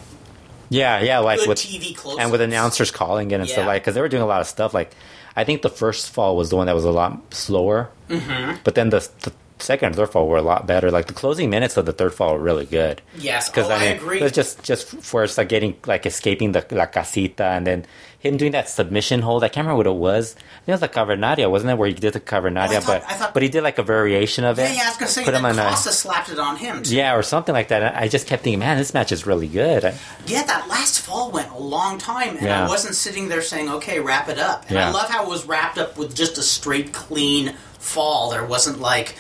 [0.74, 3.96] Yeah, yeah, like with TV close and with announcers calling it and stuff like because
[3.96, 4.74] they were doing a lot of stuff.
[4.74, 4.96] Like
[5.36, 8.58] I think the first fall was the one that was a lot slower, mm-hmm.
[8.64, 9.32] but then the, the
[9.64, 10.92] second and third fall were a lot better.
[10.92, 13.02] Like the closing minutes of the third fall were really good.
[13.18, 14.20] Yes, because oh, I I mean, agree.
[14.20, 17.86] it was just just for us like getting like escaping the la casita and then
[18.20, 19.44] him doing that submission hold.
[19.44, 20.36] I can't remember what it was.
[20.36, 21.78] I think it was the cavernaria, wasn't it?
[21.78, 23.78] Where he did the cavernaria, Oh, I thought- but I thought- but he did like
[23.80, 24.70] a variation of it.
[24.70, 26.84] Yeah, yeah, I was gonna say Put him on a- slapped it on him.
[26.84, 26.96] Too.
[26.96, 27.96] yeah, or something like that.
[28.02, 29.84] I just kept thinking, man, this match is really good.
[29.84, 29.96] I-
[30.26, 32.66] Yeah, that last fall went a long time, and Yeah.
[32.66, 34.88] I wasn't sitting there saying, "Okay, wrap it up." And Yeah.
[34.88, 38.30] I love how it was wrapped up with just a straight, clean fall.
[38.32, 39.16] There wasn't like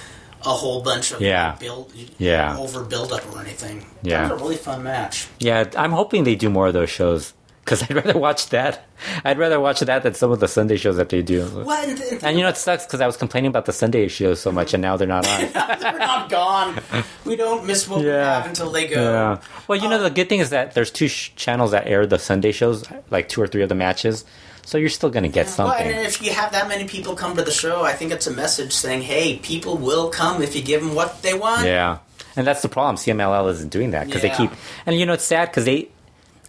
[0.45, 1.55] a whole bunch of Yeah.
[1.59, 2.57] build, Yeah.
[2.57, 3.85] over build up or anything.
[4.01, 4.23] Yeah.
[4.27, 5.27] that was a really fun match.
[5.39, 8.85] Yeah, I'm hoping they do more of those shows because I'd rather watch that.
[9.23, 11.45] I'd rather watch that than some of the Sunday shows that they do.
[11.45, 11.87] What?
[12.23, 14.73] And, you know, it sucks because I was complaining about the Sunday shows so much,
[14.73, 15.39] and now they're not on.
[15.79, 16.79] they're not gone.
[17.25, 18.35] We don't miss what we Yeah.
[18.41, 19.01] have until they go.
[19.01, 19.37] Yeah.
[19.67, 22.05] Well, you know, the um, good thing is that there's two sh- channels that air
[22.05, 24.25] the Sunday shows, like two or three of the matches.
[24.65, 25.87] So you're still going to get Well, something.
[25.87, 28.31] and if you have that many people come to the show, I think it's a
[28.31, 31.97] message saying, "Hey, people will come if you give them what they want." Yeah,
[32.35, 32.95] and that's the problem.
[32.97, 34.29] CMLL isn't doing that because Yeah.
[34.31, 34.51] they keep,
[34.85, 35.89] and you know, it's sad because they,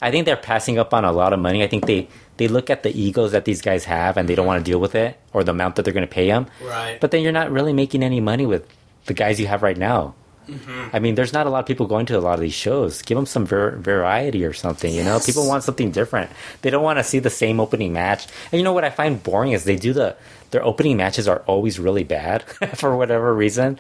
[0.01, 1.63] I think they're passing up on a lot of money.
[1.65, 4.47] I think they they look at the egos that these guys have and they don't
[4.47, 6.47] want to deal with it or the amount that they're going to pay them.
[6.63, 6.99] Right.
[7.01, 8.67] But then you're not really making any money with
[9.07, 10.15] the guys you have right now.
[10.49, 10.97] Mm-hmm.
[10.97, 13.03] I mean, there's not a lot of people going to a lot of these shows.
[13.03, 14.93] Give them some var- variety or something.
[14.95, 16.31] You know, people want something different.
[16.63, 18.27] They don't want to see the same opening match.
[18.53, 20.17] And you know what I find boring is they do the
[20.51, 22.43] their opening matches are always really bad
[22.75, 23.79] for whatever reason.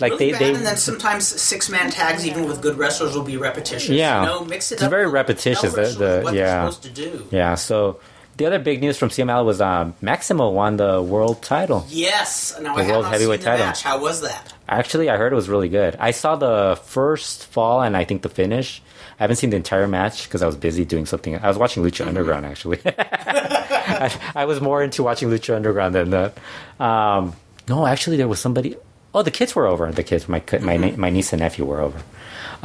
[0.00, 3.14] Like Really they, bad, they and then sometimes six man tags, even with good wrestlers,
[3.14, 3.90] will be repetitious.
[3.90, 4.20] Yeah.
[4.22, 4.90] you know, mix it It's up.
[4.90, 6.44] very repetitious, wrestlers the- the- what yeah.
[6.62, 7.26] they're supposed to do.
[7.30, 8.00] Yeah, so
[8.36, 11.84] the other big news from CML was um, Maximo won the world title.
[11.88, 12.58] Yes.
[12.60, 13.66] Now The I world heavyweight the title.
[13.66, 13.82] match.
[13.82, 14.52] How was that?
[14.68, 15.96] Actually, I heard it was really good.
[16.00, 18.82] I saw the first fall and I think the finish.
[19.20, 21.36] I haven't seen the entire match because I was busy doing something.
[21.38, 22.78] I was watching Lucha Underground actually.
[22.86, 26.38] I, I was more into watching Lucha Underground than that.
[26.80, 27.34] Um,
[27.68, 28.76] no, actually, there was somebody.
[29.14, 29.92] Oh, the kids were over.
[29.92, 30.42] The kids, my my
[30.78, 30.80] Mm-hmm.
[30.90, 32.00] na- my niece and nephew were over.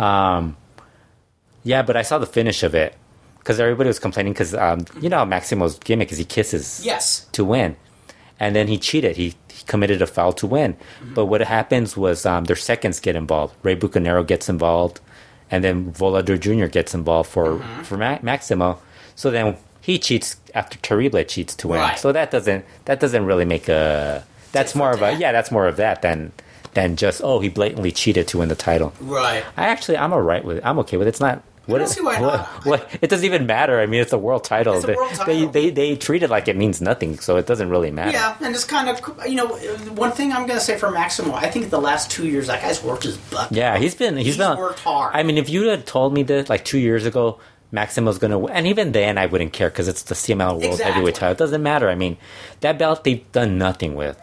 [0.02, 0.56] Um,
[1.64, 2.96] yeah, but I saw the finish of it
[3.48, 7.28] because everybody was complaining because um, you know Maximo's gimmick is he kisses Yes.
[7.32, 7.78] to win.
[8.42, 9.16] And then he cheated.
[9.16, 10.76] He, he committed a foul to win.
[11.16, 13.56] But what happens was um, their seconds get involved.
[13.64, 15.00] Rey Bucanero gets involved,
[15.50, 16.68] and then Volador Jr.
[16.68, 18.80] gets involved for for Ma- Maximo.
[19.16, 21.80] So then he cheats after Terrible cheats to win.
[21.80, 21.98] Right.
[21.98, 24.24] So that doesn't that doesn't really make a.
[24.52, 25.32] That's more of a yeah.
[25.32, 26.32] That's more of that than
[26.74, 28.94] than just oh he blatantly cheated to win the title.
[29.02, 29.44] Right.
[29.56, 30.64] I actually I'm alright with it.
[30.66, 31.12] I'm okay with it.
[31.16, 33.80] It's not What, why what, what- it doesn't even matter.
[33.80, 34.74] I mean, it's a world title.
[34.76, 35.50] It's a they, world title.
[35.50, 38.12] They, they they treat it like it means nothing, so it doesn't really matter.
[38.12, 39.48] Yeah, and it's kind of you know
[39.94, 41.34] one thing I'm going to say for Maximo.
[41.34, 43.52] I think the last two years that guy's worked his butt.
[43.52, 45.14] Yeah, he's been he's, He's been worked hard.
[45.14, 47.40] I mean, if you had told me this like two years ago,
[47.74, 50.94] Maximo's gonna, and even then I wouldn't care because it's the CML World Exactly.
[50.94, 51.34] Heavyweight title.
[51.34, 51.90] It doesn't matter.
[51.90, 52.18] I mean,
[52.62, 54.18] that belt they've done nothing with.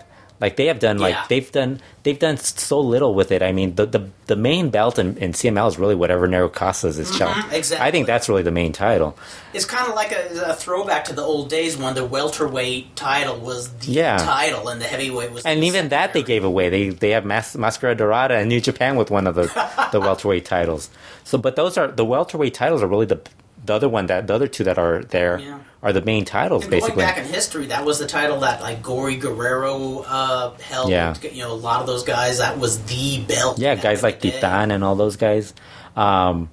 [0.44, 1.24] Like they have done, like Yeah.
[1.30, 3.42] they've done, they've done so little with it.
[3.42, 6.98] I mean, the the, the main belt in, in CML is really whatever Negro Casas
[6.98, 7.44] is challenging.
[7.44, 7.87] Mm-hmm, exactly.
[7.87, 9.16] I think that's really the main title.
[9.54, 13.38] It's kind of like a, a throwback to the old days when the welterweight title
[13.40, 14.18] was the Yeah.
[14.18, 15.44] title and the heavyweight was.
[15.46, 16.68] And even that they gave away.
[16.68, 19.46] They they have Mas- Mascara Dorada and New Japan with one of the
[19.92, 20.90] the welterweight titles.
[21.24, 23.20] So, but those are the welterweight titles are really the
[23.64, 25.59] the other one that the other two that are there Yeah.
[25.84, 27.02] Are the main titles And going basically.
[27.02, 30.90] back in history, that was the title that like Gory Guerrero uh, held.
[30.90, 31.14] Yeah.
[31.22, 32.38] You know, a lot of those guys.
[32.38, 33.58] That was the belt.
[33.58, 34.18] yeah, guys like.
[34.20, 35.52] Titan and all those guys.
[35.94, 36.48] Um,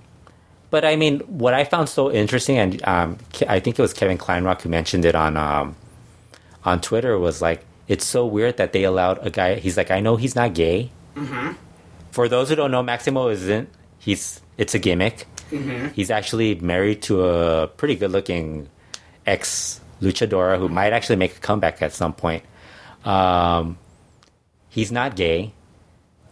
[0.69, 3.17] but I mean, what I found so interesting, and um,
[3.47, 5.75] I think it was Kevin Kleinrock who mentioned it on um,
[6.65, 9.55] on Twitter, was like it's so weird that they allowed a guy.
[9.55, 10.91] He's like, I know he's not gay.
[11.15, 11.53] Mm-hmm.
[12.11, 13.69] For those who don't know, Maximo isn't.
[13.97, 15.25] He's it's a gimmick.
[15.51, 15.87] Mm-hmm.
[15.93, 18.67] He's actually married to a pretty good looking
[19.31, 22.43] ex luchadora who might actually make a comeback at some point.
[23.05, 23.77] Um,
[24.69, 25.53] he's not gay.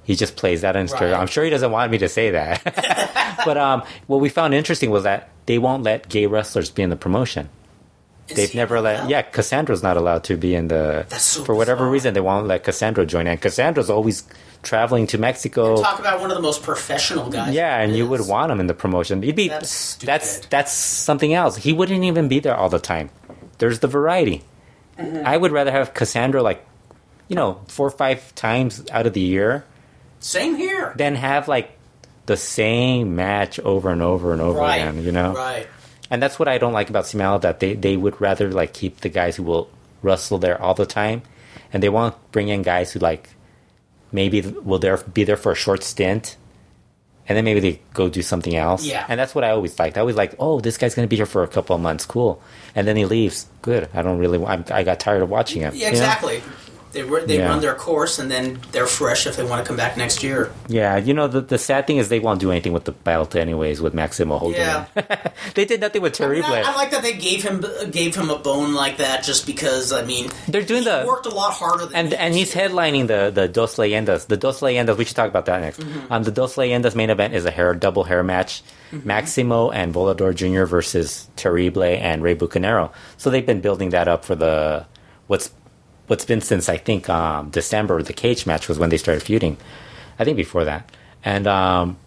[0.03, 0.93] He just plays that in his.
[0.93, 1.13] Right.
[1.13, 3.41] I'm sure he doesn't want me to say that.
[3.45, 6.89] but um, what we found interesting was that they won't let gay wrestlers be in
[6.89, 7.49] the promotion.
[8.27, 9.01] Is They've he never let.
[9.01, 9.09] allowed?
[9.09, 11.05] Yeah, Cassandro's not allowed to be in the.
[11.17, 11.91] So for whatever bizarre.
[11.91, 13.37] reason, they won't let Cassandro join in.
[13.37, 14.23] Cassandro's always
[14.63, 15.81] traveling to Mexico.
[15.81, 17.53] Talk about one of the most professional guys.
[17.53, 19.21] Yeah, and you would want him in the promotion.
[19.21, 21.55] He'd be That's that's that's something else.
[21.57, 23.09] He wouldn't even be there all the time.
[23.59, 24.43] There's the variety.
[24.97, 25.25] Mm-hmm.
[25.25, 26.65] I would rather have Cassandro like,
[27.27, 29.63] you know, four or five times out of the year
[30.19, 30.93] Same here.
[30.97, 31.71] than have like
[32.25, 34.77] the same match over and over and over right.
[34.77, 35.03] again.
[35.03, 35.67] You know, Right.
[36.11, 39.01] and that's what I don't like about CML that they they would rather like keep
[39.01, 39.69] the guys who will
[40.01, 41.21] wrestle there all the time,
[41.73, 43.29] and they won't bring in guys who like
[44.11, 46.37] maybe will there be there for a short stint,
[47.27, 48.85] and then maybe they go do something else.
[48.85, 49.05] Yeah.
[49.07, 49.97] and that's what I always liked.
[49.97, 52.41] I always like, oh, this guy's gonna be here for a couple of months, cool,
[52.75, 53.47] and then he leaves.
[53.61, 53.89] Good.
[53.93, 54.43] I don't really.
[54.43, 55.73] I'm, I got tired of watching him.
[55.75, 55.99] Yeah, you know?
[56.91, 57.49] They re- they Yeah.
[57.49, 60.51] run their course and then they're fresh if they want to come back next year.
[60.67, 63.35] Yeah, you know the the sad thing is they won't do anything with the belt
[63.35, 64.85] anyways with Maximo holding Yeah.
[64.95, 65.31] it.
[65.55, 66.67] they did nothing with I, mean, Terrible.
[66.67, 69.91] I, I like that they gave him gave him a bone like that just because
[69.93, 73.05] I mean They're doing he the- worked a lot harder than and and he's headlining
[73.07, 74.25] the the Dos Leyendas.
[74.25, 74.97] The Dos Leyendas.
[74.97, 75.79] We should talk about that next.
[75.81, 76.11] Mm-hmm.
[76.11, 78.63] Um, the Dos Leyendas main event is a hair double hair match.
[78.91, 79.07] Mm-hmm.
[79.07, 80.65] Maximo and Volador Jr.
[80.65, 82.89] versus Terrible and Rey Bucanero.
[83.17, 84.85] So they've been building that up for the
[85.27, 85.51] what's
[86.09, 88.03] what's been since I think um, December.
[88.03, 89.57] The cage match was when they started feuding.
[90.19, 90.91] I think before that,
[91.23, 91.97] and um,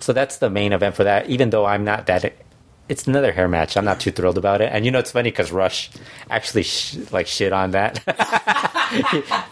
[0.00, 1.28] so that's the main event for that.
[1.30, 2.32] Even though I'm not that.
[2.88, 3.76] It's another hair match.
[3.76, 5.90] I'm not too thrilled about it, and you know it's funny because Rush
[6.28, 8.02] actually sh- like shit on that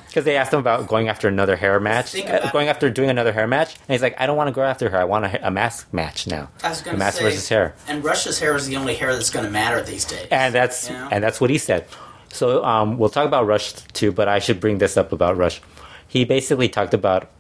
[0.09, 3.33] because they asked him about going after another hair match, uh, going after doing another
[3.33, 4.99] hair match, and he's like, I don't want to go after her.
[4.99, 6.49] I want a, a mask match now.
[6.65, 8.97] I was a going to mask say, versus hair, and Rush's hair is the only
[8.97, 10.27] hair that's going to matter these days.
[10.33, 11.09] and that's You know?
[11.13, 11.87] and that's what he said.
[12.31, 15.61] So um, we'll talk about Rush too, but I should bring this up about Rush.
[16.07, 17.31] He basically talked about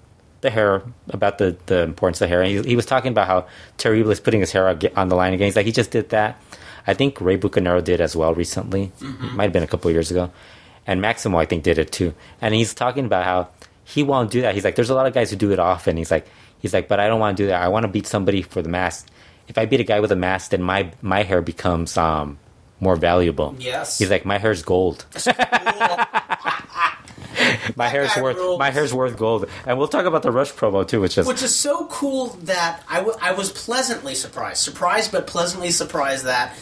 [0.40, 2.42] the hair, about the, the importance of hair.
[2.42, 3.46] And he, he was talking about how
[3.76, 5.46] Terrible is putting his hair on the line again.
[5.46, 6.40] He's like, he just did that.
[6.86, 8.92] I think Rey Bucanero did as well recently.
[9.00, 9.36] Mm-hmm.
[9.36, 10.30] Might have been a couple of years ago.
[10.86, 12.14] And Maximo, I think, did it too.
[12.40, 13.48] And he's talking about how
[13.84, 14.54] he won't do that.
[14.54, 15.96] He's like, there's a lot of guys who do it often.
[15.96, 16.26] He's like,
[16.60, 17.60] he's like, but I don't want to do that.
[17.60, 19.06] I want to beat somebody for the mask.
[19.48, 22.38] If I beat a guy with a mask, then my my hair becomes um
[22.80, 23.54] more valuable.
[23.58, 23.98] Yes.
[23.98, 25.04] He's like, my hair's gold.
[27.76, 28.58] my hair's worth rules.
[28.58, 29.48] my hair's worth gold.
[29.66, 32.82] And we'll talk about the Rush promo too, which is Which is so cool that
[32.88, 34.62] I, w- I was pleasantly surprised.
[34.62, 36.54] Surprised, but pleasantly surprised that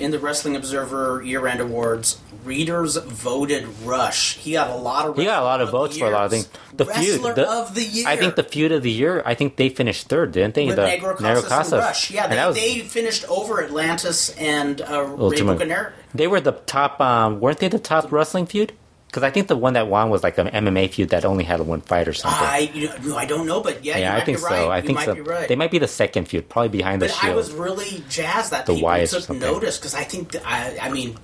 [0.00, 4.36] in the Wrestling Observer year end awards, readers voted Rush.
[4.38, 6.30] He got a lot of he got a lot of votes for a lot of
[6.30, 6.48] things.
[6.74, 8.08] The Wrestler feud, the, of the year.
[8.08, 9.22] I think the feud of the year.
[9.26, 10.66] I think they finished third, didn't they?
[10.66, 12.10] with the Negro Casas, and Rush.
[12.10, 15.86] Yeah, they, was- they finished over Atlantis and uh, Ray.
[16.14, 17.00] They were the top.
[17.00, 18.72] Um, weren't they the top wrestling feud?
[19.10, 21.58] Because I think the one that won was like an MMA feud that only had
[21.60, 22.46] one fight or something.
[22.46, 24.48] I you know, I don't know, but yeah, you yeah, might I think be so.
[24.48, 24.68] right.
[24.68, 25.14] I You think might so.
[25.16, 25.48] Be right.
[25.48, 28.66] They might be the second feud, probably behind the But I was really jazzed that
[28.66, 31.16] The people took notice because I think that I, I mean,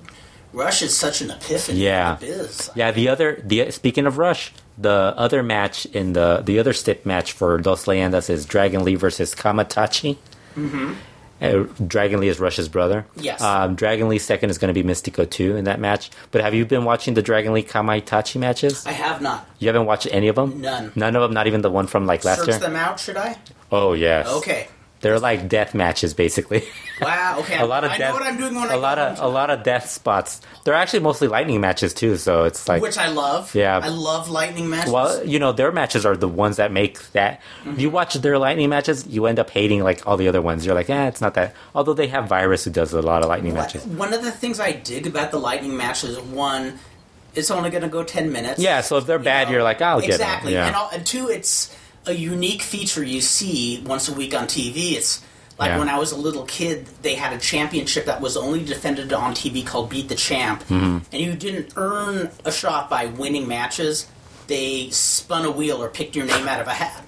[0.51, 1.79] Rush is such an epiphany.
[1.79, 2.17] Yeah.
[2.75, 7.05] Yeah, the other the speaking of Rush, the other match in the the other stip
[7.05, 10.17] match for Dos Leyendas is Dragon Lee versus Kamaitachi.
[10.57, 10.93] Mm-hmm.
[11.41, 13.05] Uh, Dragon Lee is Rush's brother.
[13.15, 13.41] Yes.
[13.41, 16.09] Um, Dragon Lee's second is going to be Mystico too in that match.
[16.31, 18.85] But have you been watching the Dragon Lee Kamaitachi matches?
[18.85, 19.47] I have not.
[19.59, 20.61] You haven't watched any of them?
[20.61, 20.91] None.
[20.95, 21.33] None of them.
[21.33, 22.53] Not even the one from like last Search year.
[22.53, 23.37] Search them out, should I?
[23.71, 24.27] Oh yes.
[24.27, 24.67] Okay.
[25.01, 26.63] They're like death matches, basically.
[26.99, 27.37] Wow.
[27.41, 27.59] Okay.
[27.59, 28.09] a lot of I death.
[28.15, 30.41] know what I'm doing when I a go lot of a lot of death spots.
[30.63, 32.17] They're actually mostly lightning matches too.
[32.17, 33.53] So it's like, which I love.
[33.53, 33.77] Yeah.
[33.77, 34.91] I love lightning matches.
[34.91, 37.39] well, you know, their matches are the ones that make that.
[37.63, 37.79] Mm-hmm.
[37.79, 40.65] You watch their lightning matches, you end up hating like all the other ones.
[40.65, 41.53] You're like, eh, it's not that.
[41.75, 43.85] Although they have Virus who does a lot of lightning What- matches.
[43.85, 46.79] One of the things I dig about the lightning matches, one,
[47.35, 48.59] it's only going to go ten minutes.
[48.59, 50.13] Yeah, so if they're bad, you're like, I'll get it.
[50.13, 50.53] exactly.
[50.53, 50.65] Yeah.
[50.65, 51.71] And, and two, it's
[52.07, 54.93] a unique feature you see once a week on TV.
[54.93, 55.21] It's
[55.59, 55.79] like Yeah.
[55.79, 59.33] when I was a little kid, they had a championship that was only defended on
[59.33, 60.97] TV called Beat the Champ, Mm-hmm.
[61.11, 64.07] and you didn't earn a shot by winning matches.
[64.47, 67.03] They spun a wheel or picked your name out of a hat.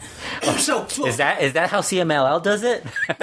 [0.60, 2.84] so, so Is that is that how CMLL does it?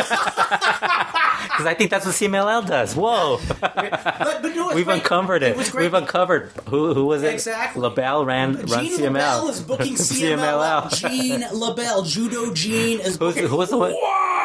[1.46, 2.94] Because I think that's what CMLL does.
[2.94, 4.98] Whoa, But, but no, we've great.
[4.98, 5.54] uncovered it.
[5.56, 5.74] great.
[5.84, 7.32] We've uncovered who who was it?
[7.32, 7.80] Exactly.
[7.82, 8.98] LeBell ran CMLL.
[9.14, 10.82] LeBell is booking CMLL.
[10.90, 11.10] CMLL.
[11.10, 13.46] Gene LeBell, Judo Gene is Who's, booking.
[13.46, 13.92] who was the one?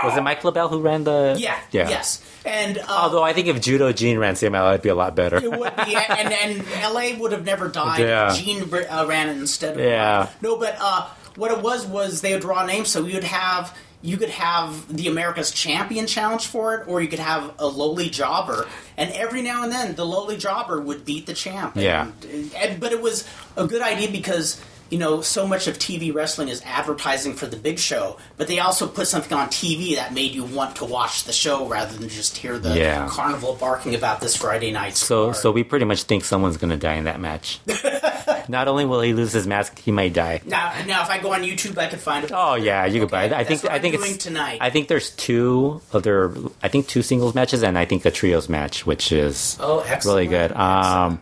[0.04, 1.36] Was it Mike LeBell who ran the?
[1.38, 1.90] Yeah, yeah.
[1.90, 2.24] yes.
[2.46, 5.36] And uh, Although I think if Judo Gene ran CMLL, it'd be a lot better.
[5.38, 8.00] it would be, and, and LA would have never died.
[8.00, 8.34] Yeah.
[8.34, 10.30] Gene uh, ran it instead of Yeah.
[10.42, 13.78] No, but uh, what it was was they would draw names, so you would have
[14.04, 18.10] you could have the America's Champion challenge for it, or you could have a lowly
[18.10, 21.76] jobber, and every now and then the lowly jobber would beat the champ.
[21.76, 22.10] Yeah.
[22.24, 24.60] And, and- but it was a good idea because.
[24.92, 28.60] You know, so much of TV wrestling is advertising for the big show, but they
[28.60, 32.10] also put something on TV that made you want to watch the show rather than
[32.10, 33.08] just hear the Yeah.
[33.10, 34.98] carnival barking about this Friday night.
[34.98, 35.42] So star.
[35.44, 37.60] so we pretty much think someone's gonna die in that match.
[38.50, 40.42] Not only will he lose his mask, he might die.
[40.46, 42.32] Now, now, if I go on YouTube, I could find it.
[42.34, 43.32] Oh yeah, you could buy it.
[43.32, 44.58] I think what I think it's tonight.
[44.60, 46.34] I think there's two other.
[46.62, 50.06] I think two singles matches and I think a trios match, which is Oh, excellent.
[50.06, 50.52] really good.
[50.52, 51.22] Um,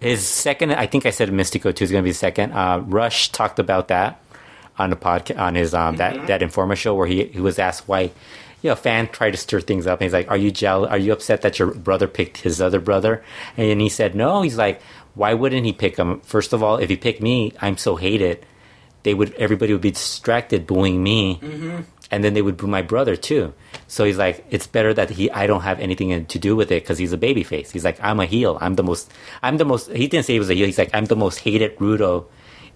[0.00, 2.52] his second, I think I said Mystico two is going to be second.
[2.52, 4.20] Uh, Rush talked about that
[4.78, 6.26] on the podcast on his um Mm-hmm.
[6.26, 8.10] that that Informa show where he he was asked why.
[8.62, 10.90] You know, fan tried to stir things up, and he's like, "Are you jealous?
[10.90, 13.24] Are you upset that your brother picked his other brother?"
[13.56, 14.82] And he said, "No." He's like,
[15.14, 16.20] "Why wouldn't he pick him?
[16.20, 18.44] First of all, if he picked me, I'm so hated.
[19.02, 21.80] They would everybody would be distracted booing me, Mm-hmm.
[22.10, 23.52] And then they would boo my brother too.
[23.86, 26.82] So he's like, it's better that he I don't have anything to do with it
[26.82, 27.70] because he's a baby face.
[27.70, 28.58] He's like, I'm a heel.
[28.60, 29.12] I'm the most.
[29.42, 29.90] I'm the most.
[29.90, 30.66] He didn't say he was a heel.
[30.66, 32.26] He's like, I'm the most hated Rudo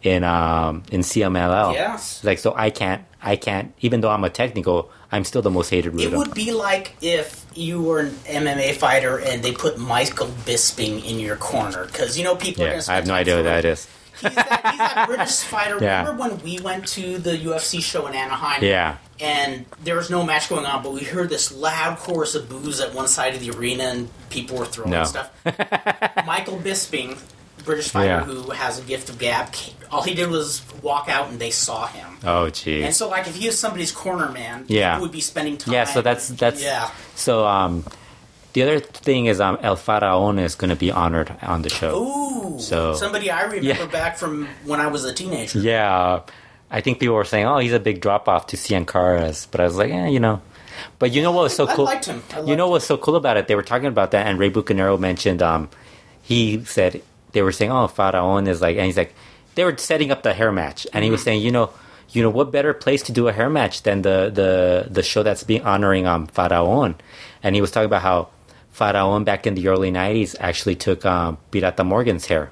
[0.02, 1.74] in um in CMLL.
[1.74, 2.20] Yes.
[2.20, 3.04] He's like, so I can't.
[3.22, 3.72] I can't.
[3.80, 7.46] Even though I'm a technical, I'm still the most hated It would be like if
[7.54, 12.24] you were an MMA fighter and they put Michael Bisping in your corner because you
[12.24, 12.64] know people.
[12.64, 13.88] are yeah, I have no idea what that is.
[14.20, 15.78] He's that, he's that British fighter.
[15.82, 16.00] Yeah.
[16.00, 18.62] Remember when we went to the UFC show in Anaheim?
[18.62, 18.98] Yeah.
[19.20, 22.80] And there was no match going on, but we heard this loud chorus of boos
[22.80, 25.04] at one side of the arena, and people were throwing No.
[25.04, 25.30] stuff.
[26.26, 27.18] Michael Bisping,
[27.64, 28.24] British fighter Yeah.
[28.24, 29.54] who has a gift of gab,
[29.90, 32.18] all he did was walk out, and they saw him.
[32.24, 32.84] Oh, geez.
[32.84, 34.98] And so, like, if he was somebody's corner man, Yeah.
[35.00, 35.72] would be spending time.
[35.74, 35.84] Yeah.
[35.84, 36.60] So that's that's.
[36.62, 36.90] yeah.
[37.14, 37.84] So um,
[38.52, 42.02] the other thing is um, El Faraon is going to be honored on the show.
[42.02, 43.86] Ooh, So- somebody I remember Yeah.
[43.86, 45.60] back from when I was a teenager.
[45.60, 46.20] Yeah,
[46.74, 49.60] I think people were saying, "Oh, he's a big drop off to Cien Caras," but
[49.60, 50.42] I was like, "Yeah, you know."
[50.98, 51.84] But you know what was so I cool?
[51.84, 52.20] liked him.
[52.34, 53.46] I you know what's so cool about it?
[53.46, 55.40] They were talking about that, and Rey Bucanero mentioned.
[55.40, 55.68] Um,
[56.20, 59.14] he said they were saying, "Oh, Faraon is like," and he's like,
[59.54, 61.70] they were setting up the hair match, and he was saying, "You know,
[62.10, 65.22] you know, what better place to do a hair match than the the the show
[65.22, 66.96] that's being honoring um Faraon?"
[67.44, 68.28] And he was talking about how
[68.72, 72.50] Faraon back in the early '90s actually took um, Pirata Morgan's hair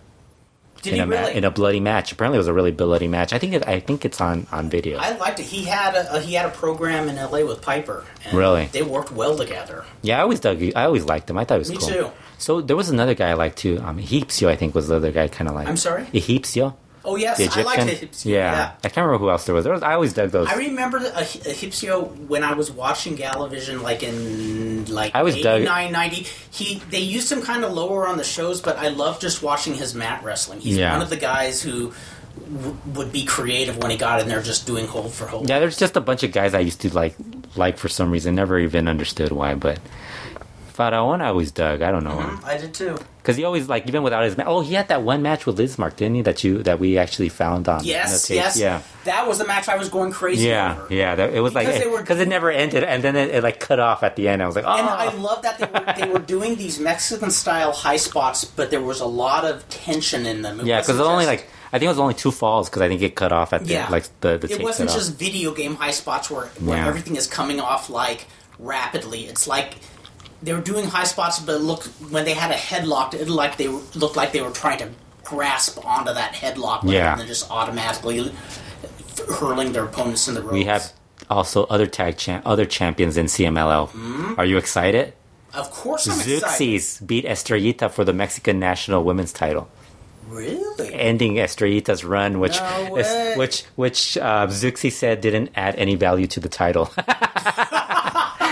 [0.83, 2.13] Did in he a ma- in a bloody match.
[2.13, 3.33] Apparently, it was a really bloody match.
[3.33, 4.99] I think it, I think it's on on video.
[4.99, 5.45] I liked it.
[5.47, 7.45] He had a, he had a program in L.A.
[7.45, 8.05] with Piper.
[8.25, 8.67] And Really?
[8.67, 9.85] They worked well together.
[10.03, 10.63] yeah, I always dug.
[10.77, 11.39] I always liked him.
[11.39, 11.89] I thought it was Me cool.
[11.89, 12.11] too.
[12.39, 13.81] So there was another guy I liked too.
[13.85, 15.69] Um, Egipcio, I think, was the other guy kind of like.
[15.69, 16.05] I'm sorry?
[16.07, 17.65] Egipcio, Oh yes, the I Egyptian.
[17.89, 18.25] liked it.
[18.25, 18.73] yeah.
[18.85, 19.65] I can't remember who else there was.
[19.65, 19.83] There was.
[19.83, 20.49] I always dug those.
[20.49, 25.63] I remember a, Egipcio when I was watching Galavision, like in like I was dug-
[25.63, 26.17] 89, 90.
[26.51, 29.75] He they used him kind of lower on the shows, but I love just watching
[29.75, 30.61] his mat wrestling.
[30.61, 30.93] He's Yeah.
[30.93, 31.93] one of the guys who
[32.55, 35.49] w- would be creative when he got in there, just doing hold for hold.
[35.49, 37.15] yeah, there's just a bunch of guys I used to like,
[37.57, 39.55] like for some reason, never even understood why.
[39.55, 39.79] But
[40.73, 41.83] Faraon, I always dug.
[41.83, 42.37] I don't know mm-hmm.
[42.37, 42.99] him I did too.
[43.19, 44.37] because he always like even without his.
[44.37, 46.23] Ma- oh, he had that one match with Lizmark, didn't he?
[46.23, 47.85] That you that we actually found on.
[47.85, 48.43] Yes, the tape.
[48.43, 48.59] yes.
[48.59, 48.83] Yeah.
[49.05, 50.95] That was the match I was going crazy Yeah, over.
[50.95, 51.15] yeah.
[51.15, 53.43] That, it was like Because eh, were- because it never ended, and then it, it
[53.43, 54.43] like cut off at the end.
[54.43, 54.99] I was like, oh, And ah.
[54.99, 58.83] I love that they were, they were doing these Mexican style high spots, but there
[58.83, 60.61] was a lot of tension in them.
[60.61, 62.89] It yeah, because it only like I think it was only two falls because I
[62.89, 63.89] think it cut off at the Yeah.
[63.89, 65.19] like the the it wasn't just off.
[65.19, 66.87] video game high spots where, where Yeah.
[66.87, 68.27] everything is coming off like
[68.59, 69.25] rapidly.
[69.25, 69.77] It's like
[70.43, 73.57] they were doing high spots, but look when they had a headlock, it looked like
[73.59, 74.91] they were, looked like they were trying to
[75.25, 77.15] grasp onto that headlock rather Yeah.
[77.17, 78.33] than just automatically
[79.39, 80.53] hurling their opponents in the ropes.
[80.53, 80.93] We have
[81.31, 84.37] also other tag champ, other champions in CMLL.
[84.39, 85.15] Are you excited?
[85.55, 86.43] Of course, I'm excited.
[86.43, 89.69] Zeuxis beat Estrellita for the Mexican national women's title,
[90.29, 90.93] Really?
[90.95, 96.41] ending Estrellita's run, which No which which uh, Zeuxis said didn't add any value to
[96.41, 96.91] the title.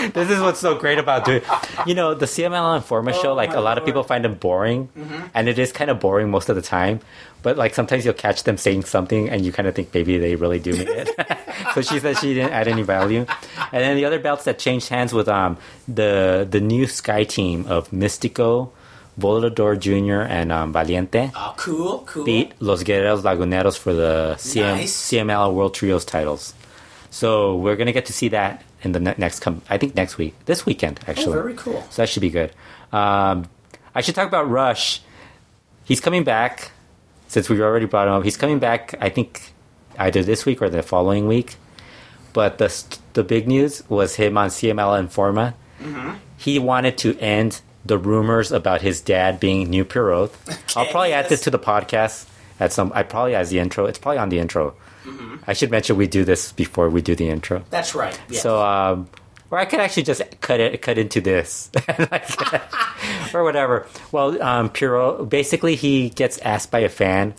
[0.13, 1.41] this is what's so great about doing.
[1.85, 3.33] You know, the CMLL Informa show.
[3.33, 5.27] Like Oh a lot of people find them boring, Mm-hmm.
[5.33, 6.99] and it is kind of boring most of the time.
[7.43, 10.35] But like sometimes you'll catch them saying something, and you kind of think maybe they
[10.35, 11.09] really do mean it.
[11.73, 13.25] so she said she didn't add any value.
[13.71, 17.65] And then the other belts that changed hands with um the the new Sky team
[17.67, 18.69] of Mystico,
[19.19, 20.21] Volador Jr.
[20.21, 22.23] and um, Valiente Oh, cool, cool.
[22.25, 24.93] beat Los Guerreros Laguneros for the CM, Nice.
[25.11, 26.53] CMLL World Trios titles.
[27.09, 29.61] So we're gonna get to see that in the ne- next come.
[29.69, 31.37] I think next week, this weekend actually.
[31.37, 31.83] Oh, very cool.
[31.89, 32.51] So that should be good.
[32.91, 33.47] Um,
[33.93, 35.01] I should talk about Rush.
[35.83, 36.71] He's coming back.
[37.27, 38.95] Since we've already brought him up, he's coming back.
[38.99, 39.53] I think
[39.97, 41.55] either this week or the following week.
[42.33, 45.53] But the st- the big news was him on CMLL Informa.
[45.81, 46.15] Mm-hmm.
[46.37, 50.31] He wanted to end the rumors about his dad being New Pierroth.
[50.77, 52.27] I'll probably add this to the podcast
[52.59, 52.91] at some.
[52.93, 53.85] I probably as the intro.
[53.85, 54.75] It's probably on the intro.
[55.05, 55.37] Mm-hmm.
[55.47, 57.63] I should mention we do this before we do the intro.
[57.69, 58.19] That's right.
[58.29, 58.39] Yeah.
[58.39, 59.09] So, um,
[59.49, 61.69] or I could actually just cut it, cut into this,
[63.33, 63.85] or whatever.
[64.11, 67.33] Well, um, Puro, basically, he gets asked by a fan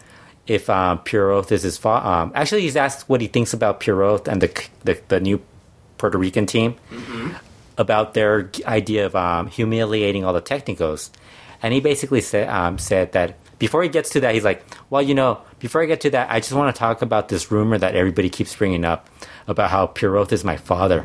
[0.46, 2.06] if um, Pierroth is his father.
[2.06, 5.40] Um, actually, he's asked what he thinks about Pierroth and the, the the new
[5.98, 6.74] Puerto Rican team
[7.78, 11.10] about their idea of um, humiliating all the technicos,
[11.62, 15.00] and he basically said um, said that before he gets to that, he's like, well,
[15.00, 17.78] you know, before I get to that, I just want to talk about this rumor
[17.78, 19.08] that everybody keeps bringing up
[19.46, 21.04] about how Pierroth is my father.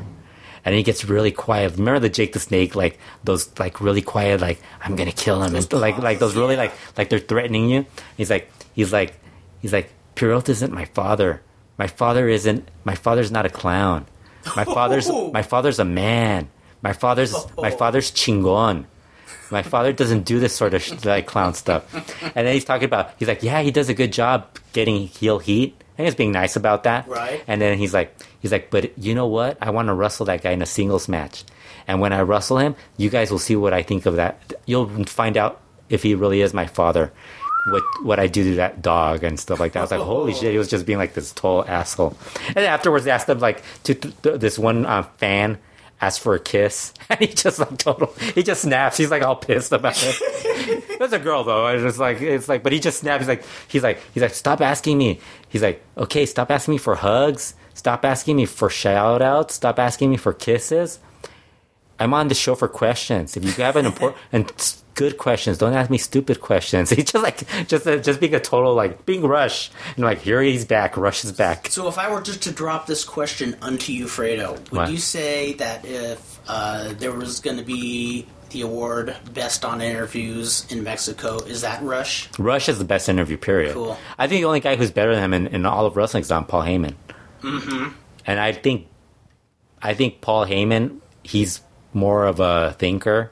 [0.66, 1.74] And he gets really quiet.
[1.78, 5.54] Remember the Jake the Snake, like those, like really quiet, like I'm gonna kill him,
[5.54, 7.86] and like like those really like like they're threatening you.
[8.18, 9.14] He's like he's like
[9.62, 11.44] he's like Pierroth isn't my father.
[11.78, 12.68] My father isn't.
[12.84, 14.08] My father's not a clown.
[14.56, 16.50] My father's my father's a man.
[16.82, 18.86] My father's my father's chingon.
[19.52, 21.94] My father doesn't do this sort of sh- like clown stuff.
[22.36, 25.40] And then he's talking about he's like, yeah, he does a good job getting heel
[25.40, 25.76] heat.
[25.94, 27.08] I think he's being nice about that.
[27.08, 27.44] Right.
[27.48, 29.58] And then he's like, he's like, but you know what?
[29.62, 31.44] I want to wrestle that guy in a singles match.
[31.88, 34.54] And when I wrestle him, you guys will see what I think of that.
[34.66, 37.12] You'll find out if he really is my father.
[37.70, 39.80] What what I do to that dog and stuff like that.
[39.80, 40.52] I was like, holy shit!
[40.52, 42.16] He was just being like this tall asshole.
[42.48, 45.58] And afterwards, they asked him like to th- th- this one uh, fan
[46.02, 48.14] asked for a kiss, and he just like total.
[48.36, 48.98] He just snaps.
[48.98, 50.84] He's like all pissed about it.
[51.00, 51.68] That's a girl though.
[51.68, 53.22] It's just like it's like, but he just snaps.
[53.22, 55.20] He's like, he's like, he's like, stop asking me.
[55.50, 57.56] He's like, okay, stop asking me for hugs.
[57.74, 59.54] Stop asking me for shout outs.
[59.54, 61.00] Stop asking me for kisses.
[62.00, 63.38] I'm on the show for questions.
[63.38, 64.52] If you have an important and
[64.98, 66.90] good questions, don't ask me stupid questions.
[66.98, 70.42] He's just like just uh, just being a total like being Rush and like here
[70.42, 70.98] he's back.
[70.98, 71.68] Rush is back.
[71.70, 74.92] So if I were just to drop this question unto you, Fredo, would What?
[74.92, 80.66] you say that if uh, there was going to be the award Best on Interviews
[80.72, 82.30] in Mexico, is that Rush?
[82.40, 83.38] Rush is the best interview.
[83.38, 83.74] Period.
[83.74, 83.98] Cool.
[84.18, 86.32] I think the only guy who's better than him in, in all of wrestling is
[86.32, 86.96] on Paul Heyman.
[87.42, 87.90] Mm-hmm.
[88.26, 88.88] And I think
[89.82, 91.62] I think Paul Heyman he's
[91.94, 93.32] more of a thinker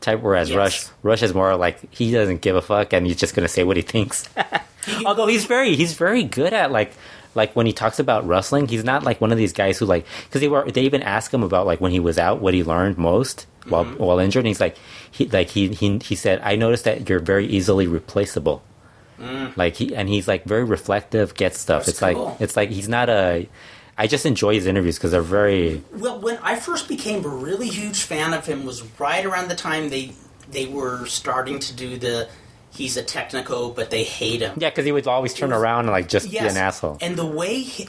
[0.00, 0.56] type, whereas Yes.
[0.56, 3.64] Rush Rush is more like he doesn't give a fuck and he's just gonna say
[3.64, 4.28] what he thinks.
[5.06, 6.92] Although he's very he's very good at like
[7.34, 10.06] like when he talks about wrestling, he's not like one of these guys who like
[10.24, 12.64] because they were they even ask him about like when he was out what he
[12.64, 14.02] learned most while Mm-hmm.
[14.02, 14.40] while injured.
[14.40, 14.76] And he's like
[15.10, 18.62] he like he he he said I noticed that you're very easily replaceable.
[19.54, 21.82] Like he and he's like very reflective, gets stuff.
[21.82, 21.86] Mm.
[21.86, 23.46] That's it's like it's like he's not a.
[24.00, 27.68] I just enjoy his interviews because they're very Well, when I first became a really
[27.68, 30.12] huge fan of him was right around the time they
[30.50, 32.28] they were starting to do the
[32.72, 34.54] he's a technico, but they hate him.
[34.56, 36.96] yeah because he would always turn around and like just be an asshole.
[37.00, 37.84] And the way he,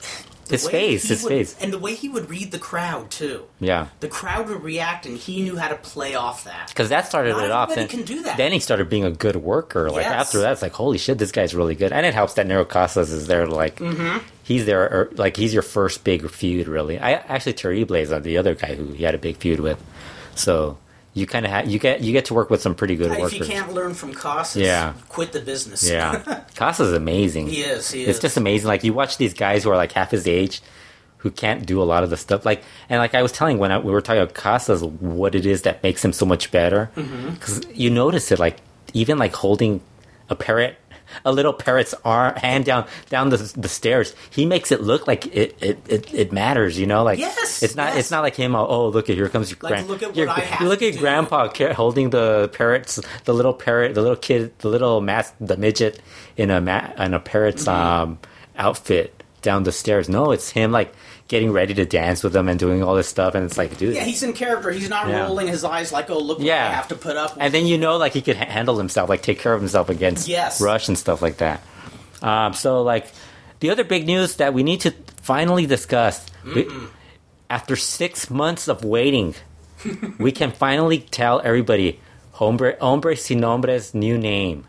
[0.47, 1.55] the His way face, his would- face.
[1.61, 3.45] and the way he would read the crowd too.
[3.61, 3.87] yeah.
[4.01, 6.67] The crowd would react, and he knew how to play off that.
[6.67, 7.73] because that started Not it off.
[7.73, 8.35] Then, can do that.
[8.35, 9.89] then he started being a good worker.
[9.89, 10.13] Like Yes.
[10.27, 12.67] after that, it's like holy shit, this guy's really good, and it helps that Negro
[12.67, 13.47] Casas is there.
[13.47, 14.17] Like Mm-hmm.
[14.51, 16.99] He's there, or, like he's your first big feud, really.
[16.99, 19.81] I actually Terrible is the other guy who he had a big feud with,
[20.35, 20.77] so
[21.13, 23.19] you kind of ha- you get you get to work with some pretty good If
[23.19, 23.39] workers.
[23.39, 24.93] you can't learn from Casas, Yeah.
[25.09, 25.89] quit the business.
[25.89, 27.47] Yeah, Casas is amazing.
[27.47, 27.91] he is.
[27.91, 28.21] He it's is.
[28.21, 28.67] just amazing.
[28.67, 30.61] Like you watch these guys who are like half his age,
[31.17, 32.45] who can't do a lot of the stuff.
[32.45, 35.45] Like and like I was telling when I, we were talking about Casas, what it
[35.45, 36.89] is that makes him so much better.
[36.95, 37.29] Mm-hmm.
[37.31, 38.57] Because you notice it, like
[38.93, 39.81] even like holding
[40.29, 40.77] a parrot,
[41.25, 44.15] a little parrot's arm hand down down the the stairs.
[44.29, 46.79] He makes it look like it it, it, it matters.
[46.79, 47.97] You know, like Yes, it's not yes.
[47.99, 48.55] it's not like him.
[48.55, 49.87] Oh, oh, look at here comes your Like, grand.
[49.87, 54.01] look at your- I have look at grandpa holding the parrots, the little parrot, the
[54.01, 56.01] little kid, the little mas the midget
[56.37, 58.01] in a ma- in a parrot's Mm-hmm.
[58.11, 58.19] um
[58.57, 60.07] outfit down the stairs.
[60.09, 60.93] No, it's him like
[61.31, 63.95] getting ready to dance with them and doing all this stuff, and it's like, dude.
[63.95, 64.69] Yeah, he's in character.
[64.69, 65.23] He's not Yeah.
[65.23, 66.67] rolling his eyes like, "Oh, look what Yeah.
[66.67, 67.41] I have to put up." with.
[67.43, 70.27] and then you know, like he could handle himself, like take care of himself against
[70.27, 70.59] Yes.
[70.59, 71.61] Rush and stuff like that.
[72.21, 73.07] Um, so, like
[73.61, 76.67] the other big news that we need to finally discuss we-
[77.49, 79.33] after six months of waiting,
[80.19, 81.99] we can finally tell everybody
[82.33, 84.65] Hombre, Hombre Sin Nombre's new name.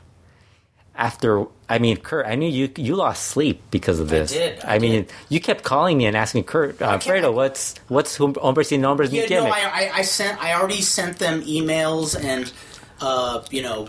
[0.95, 4.31] After, I mean, Kurt, I knew you you lost sleep because of this.
[4.31, 5.13] I did, I mean, did.
[5.31, 9.11] you kept calling me and asking Kurt, uh, Fredo, what's what's Hom- Hombre Sin Nombre's
[9.11, 10.39] yeah, no, I, I, I sent.
[10.39, 12.53] I already sent them emails, and
[13.01, 13.89] uh, you know,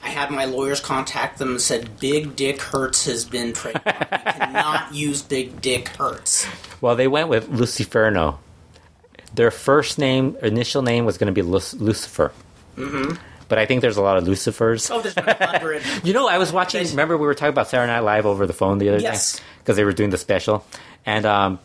[0.00, 4.26] I had my lawyers contact them and said, "Big Dick Hurts has been trademarked.
[4.26, 6.46] you cannot use Big Dick Hurts."
[6.80, 8.38] Well, they went with Luciferno.
[9.34, 12.30] Their first name, initial name, was going to be Luc- Lucifer.
[12.76, 13.16] Mm-hmm.
[13.48, 14.90] But I think there's a lot of Lucifers.
[14.90, 15.82] Oh, there's hundred.
[16.04, 16.78] You know, I was watching.
[16.78, 19.36] There's- Remember, we were talking about Saturday Night Live over the phone the other Yes.
[19.38, 20.64] day because they were doing the special,
[21.06, 21.58] and um,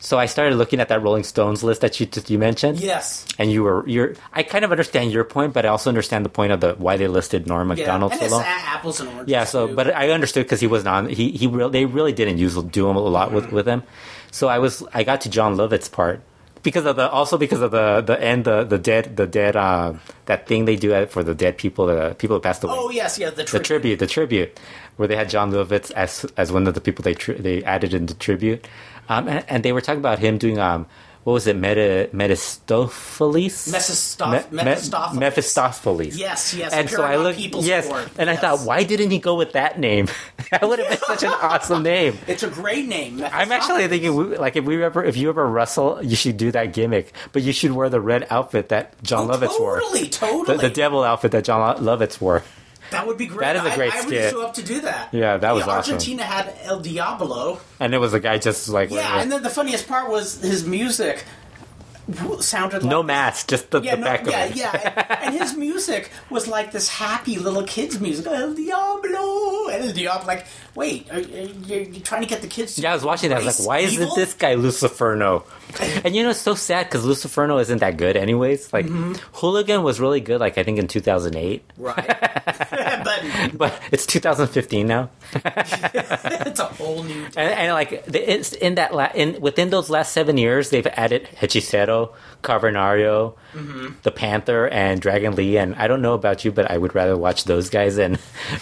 [0.00, 2.78] so I started looking at that Rolling Stones list that you you mentioned.
[2.80, 3.24] yes.
[3.38, 4.14] And you were you're.
[4.32, 6.96] I kind of understand your point, but I also understand the point of the why
[6.96, 9.30] they listed Norm Yeah, Macdonald and so it's apples and oranges.
[9.32, 9.74] Yeah, so too.
[9.74, 11.08] but I understood because he wasn't on.
[11.08, 13.82] He he real they really didn't use do him a lot with with him.
[14.30, 16.20] So I was I got to John Lovitz's part
[16.64, 19.92] because of the also because of the the end the the dead the dead uh,
[20.26, 23.18] that thing they do for the dead people the people that passed away oh yes,
[23.18, 23.66] yeah, the, the tribute.
[23.66, 24.60] tribute the tribute
[24.96, 27.94] where they had John Lovitz as as one of the people they tri- they added
[27.94, 28.66] in the tribute,
[29.08, 30.86] um, and, and they were talking about him doing um
[31.24, 35.18] what was it Meta Mephistopheles Mephistoph- Me- Me- Mephistopheles.
[35.18, 39.34] Mephistopheles Yes, yes, and so I looked yes and I thought why didn't he go
[39.34, 40.08] with that name
[40.50, 42.18] that would have been such an awesome name.
[42.26, 43.22] It's a great name.
[43.32, 46.50] I'm actually thinking, we- like, if we ever, if you ever wrestle, you should do
[46.52, 50.02] that gimmick, but you should wear the red outfit that John Oh, Lovitz wore, totally,
[50.04, 50.58] the, totally.
[50.58, 52.42] the devil outfit that John Lo- Lovitz wore.
[52.90, 53.40] That would be great.
[53.40, 55.12] That is a great I, I would show up to do that.
[55.12, 55.94] Yeah, that was awesome.
[55.94, 57.60] Argentina had El Diablo.
[57.80, 60.66] And it was a guy just like Yeah, and then the funniest part was his
[60.66, 61.24] music
[62.40, 64.56] sounded like no mask, just the, Yeah, the no, back yeah, of it.
[64.56, 64.70] yeah.
[64.74, 65.18] Yeah.
[65.26, 68.26] And his music was like this happy little kids' music.
[68.26, 70.26] El Diablo, El Diablo.
[70.26, 72.74] Like, wait, are, are you, you're trying to get the kids?
[72.76, 73.40] To Yeah, I was watching that.
[73.40, 75.44] I was like, why embrace isn't this guy Luciferno?
[76.04, 78.72] And you know, it's so sad because Luciferno isn't that good, anyways.
[78.72, 79.14] Like, Mm-hmm.
[79.38, 81.64] Hooligan was really good, like, I think in 2008.
[81.78, 82.06] right?
[83.04, 83.24] but
[83.58, 85.10] But it's 2015 now.
[85.34, 87.24] it's a whole new.
[87.36, 88.06] And, and like
[88.60, 91.93] in that la- in within those last seven years, they've added Hechicero,
[92.42, 93.94] Cavernario, Mm-hmm.
[94.02, 95.58] the Panther, and Dragon Lee.
[95.58, 98.14] And I don't know about you, but I would rather watch those guys than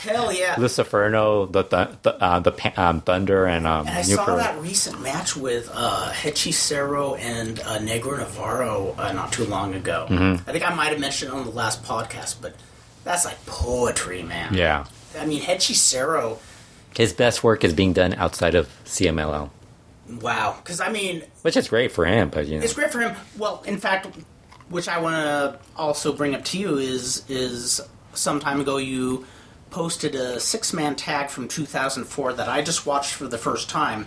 [0.05, 0.55] Hell yeah!
[0.59, 4.61] Luciferno, the th- the, uh, the pa- um, Thunder, and um, And I saw that
[4.61, 10.07] recent match with uh, Hechicero and uh, Negro Navarro uh, not too long ago.
[10.11, 10.47] Mm-hmm.
[10.49, 12.55] I think I might have mentioned it on the last podcast, but
[13.05, 14.53] that's like poetry, man.
[14.55, 14.85] Yeah,
[15.19, 16.37] I mean, Hechicero,
[16.95, 19.49] his best work is being done outside of CMLL,
[20.21, 20.57] wow.
[20.63, 22.31] Because, I mean, which is great for him.
[22.31, 23.17] But you know, it's great for him.
[23.39, 24.09] Well, in fact,
[24.69, 27.81] which I want to also bring up to you is is
[28.15, 29.25] some time ago you
[29.71, 34.07] posted a six man tag from 2004 that I just watched for the first time.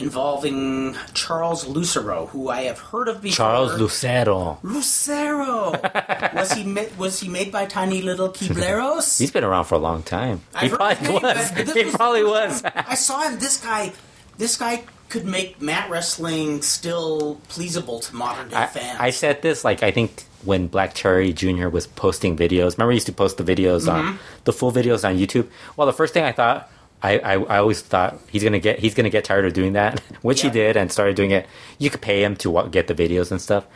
[0.00, 3.34] Involving Charles Lucero, who I have heard of before.
[3.34, 4.60] Charles Lucero.
[4.62, 5.72] Lucero.
[6.34, 9.18] was he ma- was he made by tiny little Kibleros?
[9.18, 10.42] He's been around for a long time.
[10.52, 11.50] He I've heard probably name, was.
[11.50, 12.62] He was probably was.
[12.64, 13.40] I saw him.
[13.40, 13.92] This guy,
[14.38, 18.98] this guy could make mat wrestling still pleasable to modern day I, fans.
[19.00, 21.68] I said this like I think when Black Cherry Jr.
[21.68, 22.76] was posting videos.
[22.76, 24.08] Remember, he used to post the videos Mm-hmm.
[24.08, 25.48] on the full videos on YouTube.
[25.76, 26.70] Well, the first thing I thought,
[27.02, 30.00] I, I, I always thought he's gonna get he's gonna get tired of doing that,
[30.22, 31.46] which he did, and started doing it.
[31.78, 33.66] You could pay him to get the videos and stuff.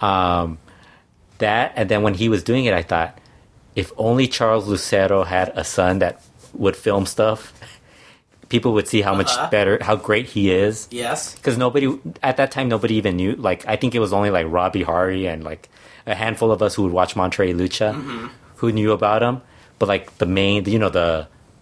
[0.00, 0.58] Um,
[1.38, 3.18] that and then when he was doing it, I thought,
[3.76, 7.52] if only Charles Lucero had a son that would film stuff,
[8.50, 9.22] people would see how Uh-huh.
[9.22, 11.34] much better, how great he is yes.
[11.36, 11.86] because nobody
[12.22, 15.26] at that time nobody even knew like i think it was only like robbie hari
[15.26, 15.68] and like
[16.06, 18.26] a handful of us who would watch monterrey lucha Mm-hmm.
[18.56, 19.40] who knew about him
[19.78, 21.08] but like the main you know the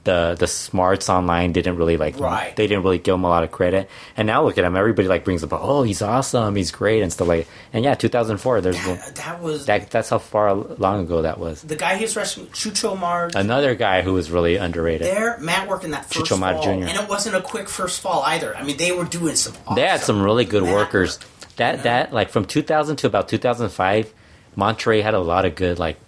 [0.05, 2.55] the the smarts online didn't really like Right.
[2.57, 5.07] they didn't really give him a lot of credit and now look at him everybody
[5.09, 8.77] like brings up oh he's awesome he's great and stuff like and yeah 2004 there's
[8.87, 12.47] That, that was that that's how far long ago that was the guy who's wrestling
[12.49, 13.35] Chucho Marge.
[13.35, 16.71] another guy who was really underrated There, Matt work in that first Chucho Jr..
[16.89, 18.57] and it wasn't a quick first fall either.
[18.57, 19.55] I mean, they were doing some.
[19.67, 21.19] Awesome they had some really good mat workers.
[21.19, 21.57] work.
[21.57, 21.83] That Yeah.
[21.83, 24.13] that like from 2000 to about 2005,
[24.57, 25.99] Monterrey had a lot of good like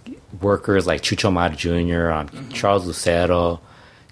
[0.41, 2.49] workers like Chucho Mar Jr., um, Mm-hmm.
[2.51, 3.61] Charles Lucero,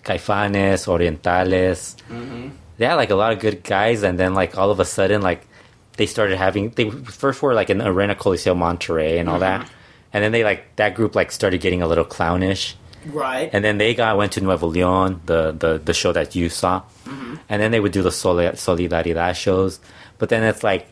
[0.09, 1.97] Caifanes, Orientales.
[2.11, 2.49] Mm-hmm.
[2.79, 5.21] They had like a lot of good guys, and then like all of a sudden
[5.23, 5.47] like
[5.97, 9.63] they started having they first were like in Arena Coliseo Monterrey and all Mm-hmm.
[9.63, 9.71] that,
[10.13, 12.75] and then they like that group like started getting a little clownish.
[13.07, 13.49] Right.
[13.53, 16.83] And then they got went to Nuevo Leon, the the, the show that you saw,
[17.07, 17.35] Mm-hmm.
[17.49, 19.81] and then they would do the Soli- Solidaridad shows.
[20.19, 20.87] But then it's like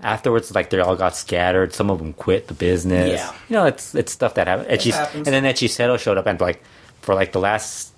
[0.00, 1.72] afterwards, like they all got scattered.
[1.74, 3.20] Some of them quit the business.
[3.20, 3.32] Yeah.
[3.48, 4.68] you know, it's it's stuff that happens.
[4.68, 5.26] Echis- happens.
[5.28, 6.62] And then Hechicero showed up and like
[7.02, 7.89] for like the last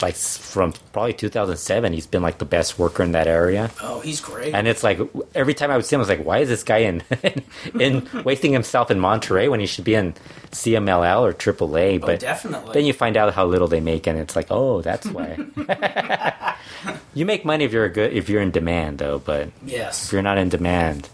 [0.00, 3.70] like from probably 2007, he's been like the best worker in that area.
[3.80, 4.52] Oh, he's great.
[4.54, 4.98] And it's like
[5.34, 7.02] every time I would see him, I was like, "Why is this guy in
[7.78, 10.14] in wasting himself in Monterrey when he should be in
[10.50, 12.72] CMLL or AAA?" Oh, but Oh, definitely.
[12.74, 15.36] then you find out how little they make, and it's like, "Oh, that's why."
[17.14, 19.18] you make money if you're a good if you're in demand, though.
[19.18, 20.06] But yes.
[20.06, 21.08] if you're not in demand,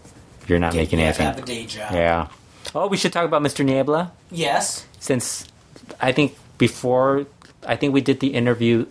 [0.47, 1.25] you're not making anything.
[1.27, 1.91] have a day job.
[1.93, 2.27] Yeah.
[2.73, 3.65] Oh, we should talk about Mr.
[3.65, 4.85] Niebla Yes.
[4.99, 5.47] since
[5.99, 7.25] I think before
[7.65, 8.85] I think we did the interview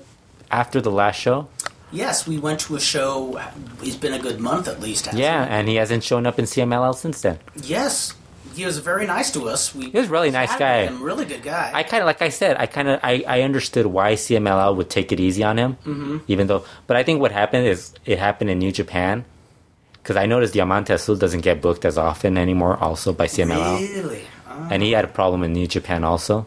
[0.50, 1.48] after the last show.
[1.90, 3.40] Yes, we went to a show.
[3.82, 5.08] It's been a good month at least.
[5.12, 5.50] Yeah, it?
[5.50, 7.38] and he hasn't shown up in CMLL since then.
[7.62, 8.14] Yes.
[8.54, 9.72] He was very nice to us.
[9.74, 10.86] We He was a really nice guy.
[10.86, 11.70] him, really good guy.
[11.72, 14.90] I kind of, like I said, I kind of, I, I understood why CMLL would
[14.90, 16.18] take it easy on him, mm-hmm.
[16.26, 16.64] even though.
[16.88, 19.24] But I think what happened is it happened in New Japan,
[20.02, 24.22] because I noticed Diamante Azul doesn't get booked as often anymore, also by CMLL, Really?
[24.50, 24.68] Oh.
[24.72, 26.46] and he had a problem in New Japan also.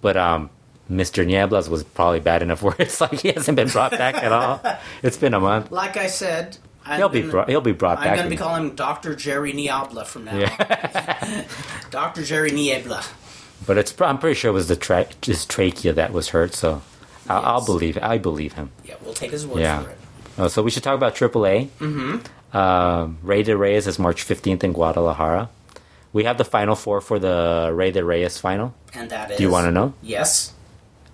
[0.00, 0.48] But um,
[0.90, 1.26] Mr.
[1.26, 4.60] Nieblas was probably bad enough where it's like he hasn't been brought back at all.
[5.02, 5.70] It's been a month.
[5.70, 7.48] Like I said, I'm He'll be gonna- brought.
[7.50, 8.08] He'll be brought back.
[8.08, 9.14] I'm going to be calling him Dr.
[9.14, 11.18] Jerry Niebla from now Yeah.
[11.22, 11.44] on.
[11.90, 12.22] Dr.
[12.24, 13.04] Jerry Niebla.
[13.66, 13.94] But it's.
[14.00, 16.54] I'm pretty sure it was the tra- his trachea that was hurt.
[16.54, 16.80] So
[17.28, 17.98] I'll, I'll believe.
[18.00, 18.70] I believe him.
[18.86, 19.82] Yeah, we'll take his word Yeah.
[19.82, 19.98] for it.
[20.38, 21.66] Oh, so we should talk about AAA.
[21.80, 22.56] Mm-hmm.
[22.56, 25.50] Um, Rey de Reyes is March 15th in Guadalajara.
[26.14, 28.72] We have the final four for the Rey de Reyes final.
[28.94, 29.36] And that is.
[29.36, 29.92] Do you want to know?
[30.00, 30.54] Yes.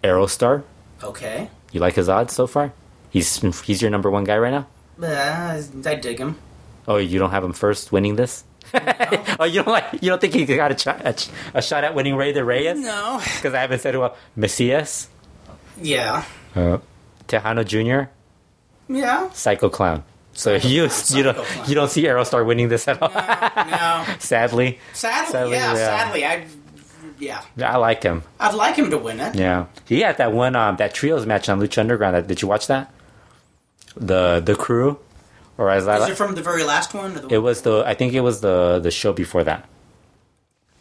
[0.05, 0.63] Aerostar.
[1.03, 1.49] Okay.
[1.73, 2.73] You like his odds so far?
[3.11, 4.67] He's he's your number one guy right now.
[5.03, 6.37] Uh, I dig him.
[6.87, 8.45] Oh, you don't have him first winning this.
[9.41, 11.85] oh, you don't like you don't think he got a, ch- a, ch- a shot
[11.85, 12.79] at winning Rey de Reyes?
[12.79, 13.21] No.
[13.37, 15.09] Because I haven't said well, Messias,
[15.81, 16.25] Yeah.
[16.55, 16.79] uh,
[17.29, 18.11] Tejano Jr.,
[18.93, 19.31] Yeah.
[19.33, 20.03] Psycho Clown.
[20.33, 21.69] So Psycho you Clown, you don't Clown.
[21.69, 23.09] you don't see Aerostar winning this at all.
[23.11, 24.05] No.
[24.19, 25.75] Sadly, Sadly, Sadly, yeah, yeah.
[25.75, 26.47] Sadly, I.
[27.25, 27.43] Yeah.
[27.75, 28.23] I like him.
[28.39, 29.35] I'd like him to win it.
[29.35, 32.27] Yeah, he had that one um that trios match on Lucha Underground.
[32.27, 32.93] Did you watch that?
[33.97, 34.99] The the crew,
[35.57, 37.17] or as I Is it from the very last one?
[37.17, 39.69] Or the it was the I think it was the the show before that.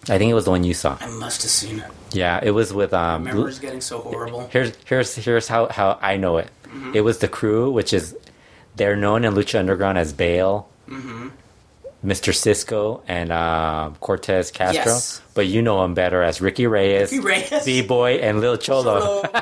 [0.10, 0.98] I think it was the one you saw.
[1.00, 1.90] I must have seen it.
[2.12, 3.24] Yeah, it was with um.
[3.24, 4.48] Memory's getting so horrible.
[4.52, 6.50] Here's here's here's how how I know it.
[6.66, 6.96] Mm-hmm.
[6.96, 8.16] It was the crew, which is
[8.76, 11.30] they're known in Lucha Underground as Bael, Mm-hmm.
[12.04, 12.34] Mr.
[12.36, 14.84] Cisco, and um Cortez Castro.
[14.94, 15.22] Yes.
[15.34, 17.66] But you know him better as Ricky Reyes, Ricky Reyes.
[17.66, 19.24] B Boy, and Lil Cholo.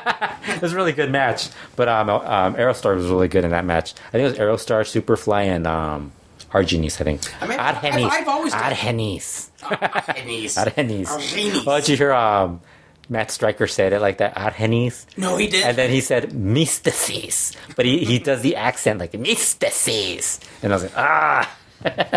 [0.43, 1.49] It was a really good match.
[1.75, 3.93] But um, um, Aerostar was really good in that match.
[4.07, 6.11] I think it was Aerostar, Superfly, and um,
[6.51, 7.21] Argenis, I think.
[7.43, 9.49] I mean, Ad I've- I've always Henis.
[9.61, 10.57] Argenis.
[10.57, 11.63] Ad Argenis.
[11.67, 12.59] Oh, did you hear um,
[13.07, 14.33] Matt Striker said it like that?
[14.35, 15.05] Ad Henis.
[15.17, 15.63] no, he did.
[15.63, 20.75] And then he said mystices, but he, he does the accent like mystices, and I
[20.75, 21.55] was like, ah,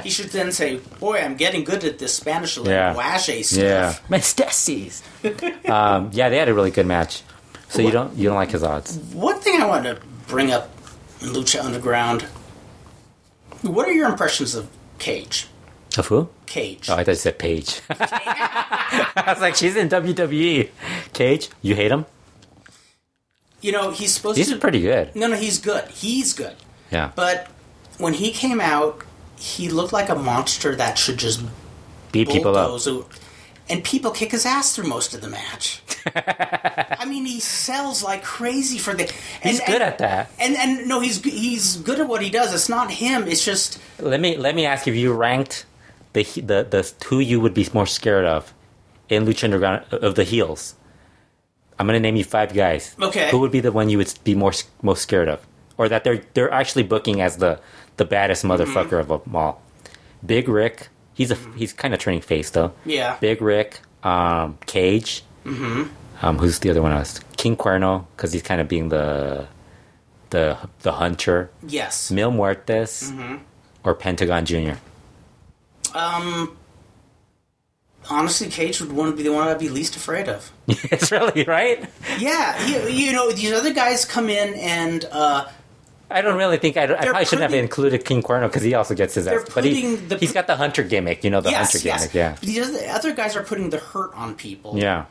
[0.03, 2.93] he should then say, "Boy, I'm getting good at this Spanish Yeah.
[2.95, 5.03] language stuff." yeah, mystices.
[5.69, 7.23] um, yeah, they had a really good match.
[7.69, 8.97] So you don't you don't like his odds?
[9.13, 10.71] One thing I wanted to bring up
[11.21, 12.23] in Lucha Underground.
[13.63, 15.47] What are your impressions of Cage?
[15.97, 16.29] Of who?
[16.47, 16.89] Cage.
[16.91, 17.81] Oh, I thought you said Paige.
[17.91, 20.69] I was like, she's in WWE.
[21.13, 22.05] Cage, you hate him?
[23.63, 24.53] you know, he's supposed He's to.
[24.55, 25.17] He's pretty good.
[25.17, 25.89] No, no, he's good.
[25.89, 26.55] He's good.
[26.91, 27.13] Yeah.
[27.17, 27.49] But
[27.97, 29.03] when he came out,
[29.37, 31.43] he looked like a monster that should just
[32.15, 32.81] Beat people up.
[33.69, 35.83] And people kick his ass through most of the match.
[36.15, 39.11] I mean, he sells like crazy for the.
[39.43, 40.31] He's good and, at that.
[40.39, 42.55] And and no, he's he's good at what he does.
[42.55, 43.27] It's not him.
[43.27, 45.67] It's just Let me let me ask if you ranked
[46.13, 48.53] the he- the the who you would be more scared of
[49.09, 50.75] in Lucha Underground uh, of the heels.
[51.79, 52.95] I'm gonna name you five guys.
[53.01, 53.31] Okay.
[53.31, 55.45] Who would be the one you would be more most scared of,
[55.79, 57.59] or that they're they're actually booking as the
[57.97, 59.63] the baddest motherfucker of them all?
[60.25, 60.89] Big Rick.
[61.15, 62.73] He's a he's kind of turning face though.
[62.85, 63.17] yeah.
[63.21, 65.23] Big Rick, um, Cage.
[65.45, 65.85] Mm-hmm.
[66.25, 66.93] Um, who's the other one?
[66.93, 67.21] I Else?
[67.37, 69.47] King Cuerno, because he's kind of being the
[70.31, 71.51] the the hunter.
[71.67, 72.11] Yes.
[72.11, 73.37] Mil Muertes Mm-hmm.
[73.85, 74.79] or Pentagon Junior.
[75.95, 76.57] Um.
[78.11, 80.53] Honestly, Cage would want to be the one I'd be least afraid of.
[80.69, 81.89] it's really right.
[82.19, 85.47] Yeah, you, you know these other guys come in and uh,
[86.11, 88.95] I don't really think I, I probably shouldn't have included King Cuerno because he also
[88.95, 89.49] gets his ass.
[89.55, 92.01] But he, the- he's got the hunter gimmick, you know, the yes, hunter yes.
[92.09, 92.15] gimmick.
[92.15, 94.79] Yeah, These other, other guys are putting the hurt on people.
[94.79, 95.07] yeah.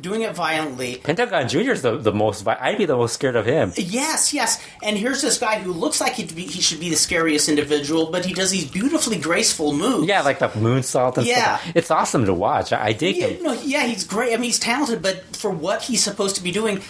[0.00, 0.96] doing it violently.
[0.96, 2.46] Pentagon Junior is the, the most.
[2.48, 3.72] I'd be the most scared of him.
[3.76, 4.58] Yes, yes.
[4.82, 8.10] And here's this guy who looks like he'd be, he should be the scariest individual,
[8.10, 10.08] but he does these beautifully graceful moves.
[10.08, 11.58] Yeah, like the moonsault and Yeah.
[11.58, 11.72] stuff.
[11.76, 12.72] It's awesome to watch.
[12.72, 13.42] I, I dig Yeah, him.
[13.42, 14.32] no, yeah, he's great.
[14.32, 16.80] I mean, he's talented, but for what he's supposed to be doing,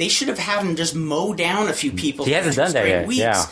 [0.00, 2.24] they should have had him just mow down a few people.
[2.24, 3.20] He hasn't done that yet, Weeks.
[3.20, 3.46] yeah.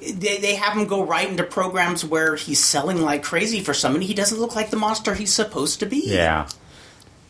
[0.00, 4.04] They, they have him go right into programs where he's selling like crazy for somebody.
[4.04, 6.02] He doesn't look like the monster he's supposed to be.
[6.12, 6.46] Yeah.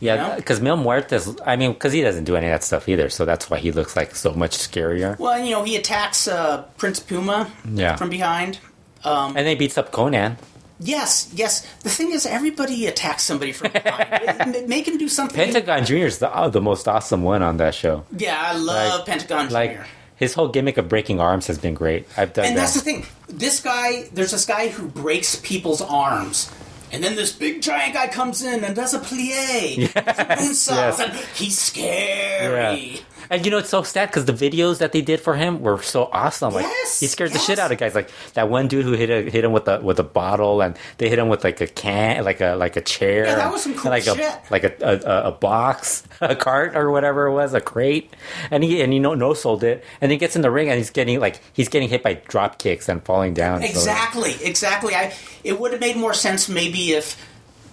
[0.01, 0.35] You Yeah, know?
[0.35, 3.23] because Mil Muertes, I mean, because he doesn't do any of that stuff either, so
[3.23, 5.17] that's why he looks like so much scarier.
[5.17, 7.95] Well, you know, he attacks uh, Prince Puma Yeah.
[7.95, 8.59] from behind.
[9.05, 10.35] And then he beats up Konnan.
[10.79, 11.65] Yes, yes.
[11.81, 14.67] The thing is, everybody attacks somebody from behind.
[14.67, 15.35] Make him do something.
[15.37, 18.03] Pentagon Junior is the, oh, the most awesome one on that show.
[18.17, 19.87] yeah, I love Like- Pentagon Like Junior.
[20.17, 22.07] his whole gimmick of breaking arms has been great.
[22.17, 22.61] I've done And that.
[22.61, 23.05] that's the thing.
[23.29, 26.51] This guy, there's this guy who breaks people's arms.
[26.91, 29.75] And then this big giant guy comes in and does a plie.
[29.89, 30.99] moonsault, yes.
[30.99, 32.89] and he's scary.
[32.91, 32.99] Yeah.
[33.29, 35.81] And you know it's so sad because the videos that they did for him were
[35.81, 36.53] so awesome.
[36.53, 37.95] Like Yes, he scared the shit out of guys.
[37.95, 40.77] Like that one dude who hit a, hit him with a with a bottle, and
[40.97, 43.25] they hit him with like a can, like a like a chair.
[43.25, 44.19] Yeah, that was some cool like shit.
[44.19, 48.13] A, like a, a, a box, a cart or whatever it was, a crate,
[48.51, 50.77] and he and he no no sold it, and he gets in the ring and
[50.77, 53.61] he's getting like he's getting hit by drop kicks and falling down.
[53.61, 54.95] So- Exactly, exactly.
[54.95, 55.13] I
[55.43, 57.15] it would have made more sense maybe if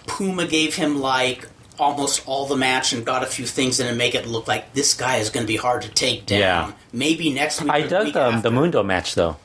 [0.07, 1.47] Puma gave him like
[1.79, 4.73] almost all the match and got a few things in and make it look like
[4.73, 6.39] this guy is going to be hard to take down.
[6.39, 6.71] Yeah.
[6.91, 7.71] Maybe next week.
[7.71, 8.41] I dug week the, after.
[8.41, 9.37] the Mundo match though.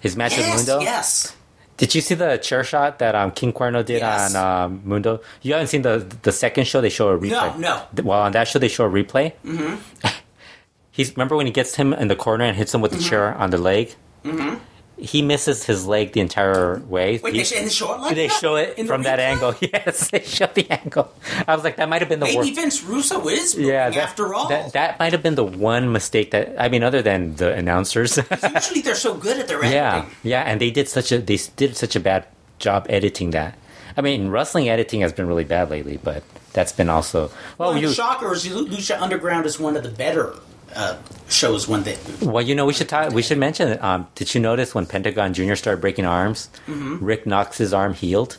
[0.00, 0.82] His match Yes, with Mundo.
[0.84, 1.36] yes.
[1.78, 4.34] Did you see the chair shot that um, King Cuerno did Yes.
[4.34, 5.20] on um, Mundo?
[5.42, 6.80] You haven't seen the the second show?
[6.80, 7.58] They show a replay.
[7.58, 8.02] No, no.
[8.02, 9.32] Well, on that show they show a replay.
[9.44, 10.06] Mm-hmm.
[10.90, 13.08] He's remember when he gets him in the corner and hits him with the Mm-hmm.
[13.08, 13.94] chair on the leg.
[14.24, 14.58] Mm-hmm.
[14.98, 17.18] He misses his leg the entire way.
[17.18, 18.40] Wait, He- they, sh- and they show it like they that?
[18.40, 19.54] show it In from that angle.
[19.60, 21.10] Yes, they show the angle.
[21.48, 22.54] I was like, that might have been the Maybe worst.
[22.54, 24.48] Vince Russo is Yeah, that, after all.
[24.48, 28.16] that that might have been the one mistake that I mean, other than the announcers.
[28.54, 29.72] Usually they're so good at their editing.
[29.74, 32.26] Yeah, yeah, and they did such a they did such a bad
[32.58, 33.58] job editing that.
[33.96, 36.22] I mean, wrestling editing has been really bad lately, but
[36.52, 37.70] that's been also well.
[37.72, 40.34] Well, you, shocker is Lucha Underground is one of the better
[40.74, 40.96] uh,
[41.28, 41.96] shows when they.
[42.20, 43.12] well, you know, we should talk.
[43.12, 43.68] We should mention.
[43.68, 43.82] it.
[43.82, 47.04] Um, did you notice when Pentagon Junior started breaking arms, Mm-hmm.
[47.04, 48.38] Rick Knox's arm healed.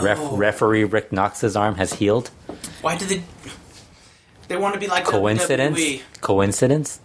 [0.00, 0.36] Ref, Oh.
[0.36, 2.28] Referee Rick Knox's arm has healed.
[2.82, 3.22] Why did they?
[4.46, 5.78] They want to be like Coincidence?
[5.78, 6.02] WWE.
[6.20, 7.00] Coincidence?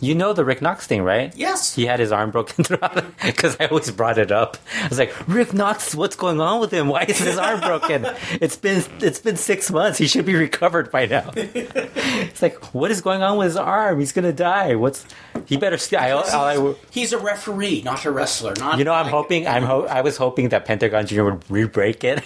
[0.00, 1.32] You know the Rick Knox thing, right?
[1.36, 1.74] Yes.
[1.74, 4.56] He had his arm broken throughout because I always brought it up.
[4.82, 6.88] I was like, Rick Knox, what's going on with him?
[6.88, 8.06] Why is his arm broken?
[8.40, 9.98] It's been it's been six months.
[9.98, 11.30] He should be recovered by now.
[11.36, 13.98] it's like, what is going on with his arm?
[14.00, 14.74] He's gonna die.
[14.74, 15.06] What's
[15.46, 15.78] he better?
[15.96, 18.54] I, I, I, He's a referee, not a wrestler.
[18.58, 19.46] Not you know, I'm like- hoping.
[19.46, 19.62] I'm.
[19.64, 22.22] Ho- I was hoping that Pentagon Junior would re-break it.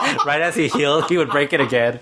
[0.26, 2.00] right as he healed, he would break it again.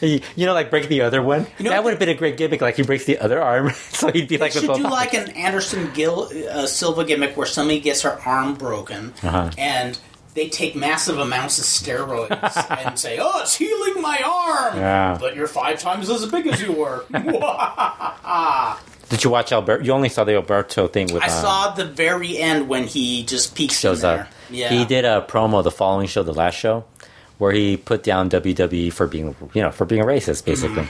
[0.00, 1.46] He- you know, like break the other one.
[1.58, 2.60] You know that would have been a great gimmick.
[2.60, 5.90] Like he breaks the other arm, so he'd be like should do like an Anderson
[5.94, 9.50] Gill uh, Silva gimmick where somebody gets her arm broken Uh-huh.
[9.58, 9.98] and
[10.34, 12.30] they take massive amounts of steroids
[12.86, 15.16] and say, "Oh, it's healing my arm," Yeah.
[15.20, 17.04] but you're five times as big as you were.
[19.08, 19.82] Did you watch Alberto?
[19.82, 21.22] You only saw the Alberto thing with.
[21.22, 24.20] I um, saw the very end when he just peeks shows there.
[24.20, 24.28] up.
[24.50, 26.84] Yeah, He did a promo the following show, the last show,
[27.40, 30.86] where he put down WWE for being, you know, for being a racist, basically.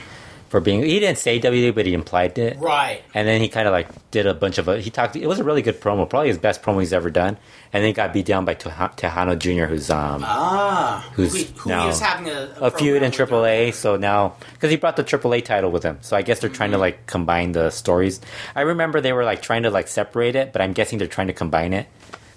[0.49, 2.57] For being, he didn't say WWE, but he implied it.
[2.59, 3.01] Right.
[3.13, 5.45] And then he kind of like did a bunch of, he talked, it was a
[5.45, 7.37] really good promo, probably his best promo he's ever done.
[7.71, 11.59] And then he got beat down by Teja- Tejano Jr., who's, um, Ah, Who's who,
[11.61, 13.13] who now he was having a, a feud in with.
[13.29, 13.73] AAA.
[13.73, 16.71] So now, because he brought the AAA title with him, so I guess they're trying
[16.71, 16.81] to Mm-hmm.
[16.81, 18.19] like combine the stories.
[18.53, 21.27] I remember they were like trying to like separate it, but I'm guessing they're trying
[21.27, 21.87] to combine it.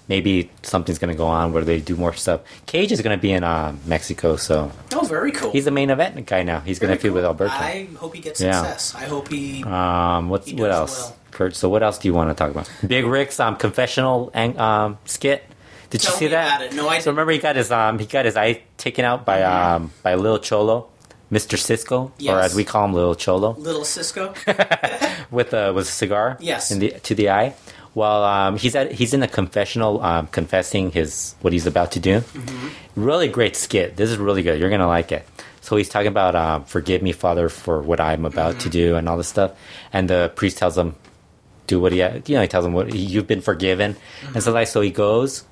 [0.07, 2.41] Maybe something's going to go on where they do more stuff.
[2.67, 5.51] Cage is going to be in uh, Mexico, so Oh, very cool.
[5.51, 6.59] he's the main event guy now.
[6.59, 7.15] He's going to feud cool.
[7.15, 7.53] with Alberto.
[7.53, 8.61] I hope he gets Yeah.
[8.61, 8.93] success.
[8.95, 9.63] I hope he.
[9.63, 11.15] Um, what's He what else, well.
[11.31, 11.55] Kurt?
[11.55, 12.69] So what else do you want to talk about?
[12.85, 15.43] Big Rick's um, confessional um, skit.
[15.89, 16.73] Did Tell you see that?
[16.73, 19.43] No, I So remember he got his um he got his eye taken out by
[19.43, 20.87] um by Lil Cholo,
[21.31, 21.57] Mr.
[21.57, 24.33] Cisco, or as we call him, Lil Cholo, Little Cisco.
[25.31, 26.37] with a with a cigar.
[26.39, 26.71] Yes.
[26.71, 27.53] In the to the eye.
[27.95, 31.99] Well, um, he's at he's in a confessional, um, confessing his what he's about to
[31.99, 32.19] do.
[32.19, 32.67] Mm-hmm.
[33.03, 33.95] Really great skit.
[33.95, 34.59] This is really good.
[34.59, 35.25] You're gonna like it.
[35.61, 38.59] So he's talking about um, forgive me, Father, for what I'm about Mm-hmm.
[38.59, 39.51] to do and all this stuff.
[39.93, 40.93] And the priest tells him,
[41.67, 43.95] do what he you know he tells him what you've been forgiven.
[44.33, 45.43] And so like so he goes.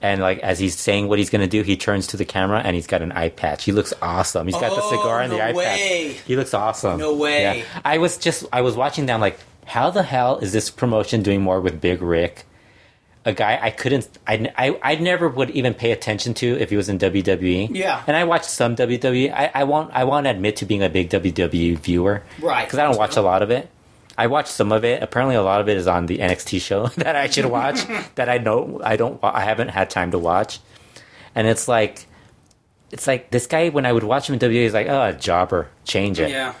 [0.00, 2.74] And like as he's saying what he's gonna do, he turns to the camera and
[2.76, 3.64] he's got an eye patch.
[3.64, 4.46] He looks awesome.
[4.46, 6.12] He's got the Oh, cigar and the eye way.
[6.14, 6.22] patch.
[6.24, 6.98] He looks awesome.
[6.98, 7.58] No way.
[7.58, 7.64] Yeah.
[7.84, 9.38] I was just I was watching them like,
[9.68, 12.44] how the hell is this promotion doing more with Big Rick?
[13.24, 16.76] a guy I couldn't, I, I, I never would even pay attention to if he
[16.76, 17.68] was in WWE.
[17.70, 18.02] Yeah.
[18.06, 19.30] and I watched some WWE.
[19.30, 22.64] I, I won't, I won't admit to being a big WWE viewer, Right.
[22.64, 23.68] Because I don't watch a lot of it.
[24.16, 25.02] I watched some of it.
[25.02, 27.86] Apparently, a lot of it is on the NXT show that I should watch.
[28.14, 30.60] that I know I don't, I haven't had time to watch,
[31.34, 32.06] and it's like,
[32.90, 35.12] it's like this guy when I would watch him in WWE, he's like, oh, a
[35.12, 36.30] jobber, change it.
[36.30, 36.54] Yeah.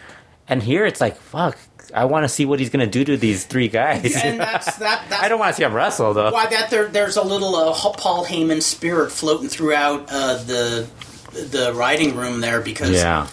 [0.46, 1.56] And here it's like, fuck,
[1.94, 4.14] I want to see what he's gonna do to these three guys.
[4.16, 5.04] And that's that.
[5.08, 6.30] That's I don't want to see him wrestle though.
[6.32, 10.88] why that there, there's a little uh, Paul Heyman spirit floating throughout uh, the
[11.32, 13.28] the writing room there because Yeah,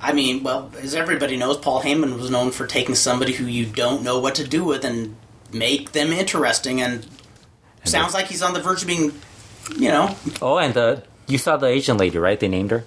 [0.00, 3.66] I mean, well, as everybody knows, Paul Heyman was known for taking somebody who you
[3.66, 5.16] don't know what to do with and
[5.52, 7.06] make them interesting, and,
[7.84, 9.12] sounds like he's on the verge of being,
[9.76, 12.38] you know, Oh, and the you saw the Asian lady, right?
[12.38, 12.84] They named her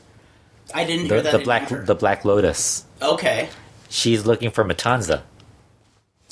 [0.74, 1.32] I didn't the, hear that.
[1.32, 2.84] the black the Black Lotus.
[3.02, 3.50] okay,
[3.90, 5.24] She's looking for Matanza.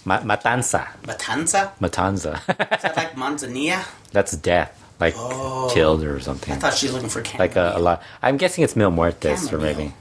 [0.06, 1.72] Ma- Matanza, Matanza.
[1.82, 2.36] Matanza.
[2.76, 3.86] Is that like Manzanilla?
[4.12, 5.70] That's death, like Oh.
[5.74, 6.54] killed or something.
[6.54, 7.40] I thought she was looking for Cameron.
[7.50, 8.02] Like a, a lot.
[8.22, 9.94] I'm guessing it's Mil Muertes or maybe.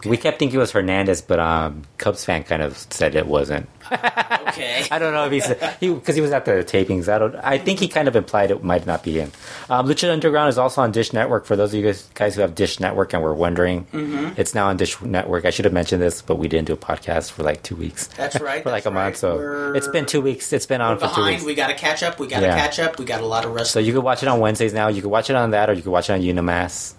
[0.00, 0.08] Okay.
[0.10, 3.68] We kept thinking it was Hernandez, but um, Cubs fan kind of said it wasn't.
[3.92, 4.86] okay.
[4.90, 5.46] I don't know if he's
[5.78, 7.08] he because he was at the tapings.
[7.12, 7.34] I don't.
[7.36, 9.30] I think he kind of implied it might not be him.
[9.68, 11.44] Um, Lucha Underground is also on Dish Network.
[11.44, 14.40] For those of you guys, guys who have Dish Network and were wondering, Mm-hmm.
[14.40, 15.44] it's now on Dish Network.
[15.44, 18.06] I should have mentioned this, but we didn't do a podcast for like two weeks.
[18.16, 18.62] That's right.
[18.62, 19.04] for like a month.
[19.06, 19.16] right.
[19.16, 20.52] So We're- it's been two weeks.
[20.52, 21.34] It's been on we're for two behind.
[21.36, 21.44] weeks.
[21.44, 22.18] We got to catch up.
[22.18, 22.56] We got to Yeah.
[22.58, 22.98] catch up.
[22.98, 23.72] We got a lot of rest.
[23.72, 24.88] So you can watch it on Wednesdays now.
[24.88, 26.94] You can watch it on that, or you can watch it on UniMás.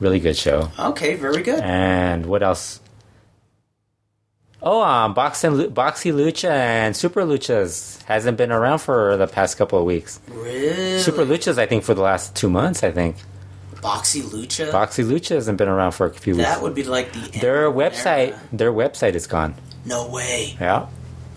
[0.00, 0.70] Really good show.
[0.78, 1.60] okay, very good.
[1.60, 2.80] And what else?
[4.62, 9.56] Oh, um, Boxing, Box y Lucha and Super Luchas hasn't been around for the past
[9.56, 10.20] couple of weeks.
[10.28, 10.98] Really?
[10.98, 12.82] Super Luchas, I think, for the last two months.
[12.82, 13.16] I think
[13.80, 14.70] Box y Lucha.
[14.70, 16.46] Box y Lucha hasn't been around for a few weeks.
[16.46, 18.40] that would be like the end Their website, era.
[18.52, 19.54] their website is gone.
[19.86, 20.56] No way.
[20.60, 20.88] Yeah,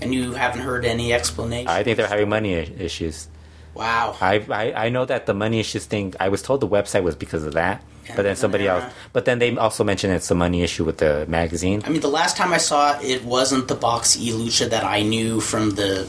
[0.02, 1.70] And you haven't heard any explanation.
[1.70, 3.30] I think they're having money issues.
[3.74, 4.18] wow.
[4.20, 6.14] I, I I know that the money issues thing.
[6.20, 7.82] I was told the website was because of that,
[8.16, 8.86] but then somebody else.
[9.12, 11.82] But then they also mentioned it's a money issue with the magazine.
[11.86, 14.84] I mean, the last time I saw it, it wasn't the Box y Lucha that
[14.84, 16.08] I knew from the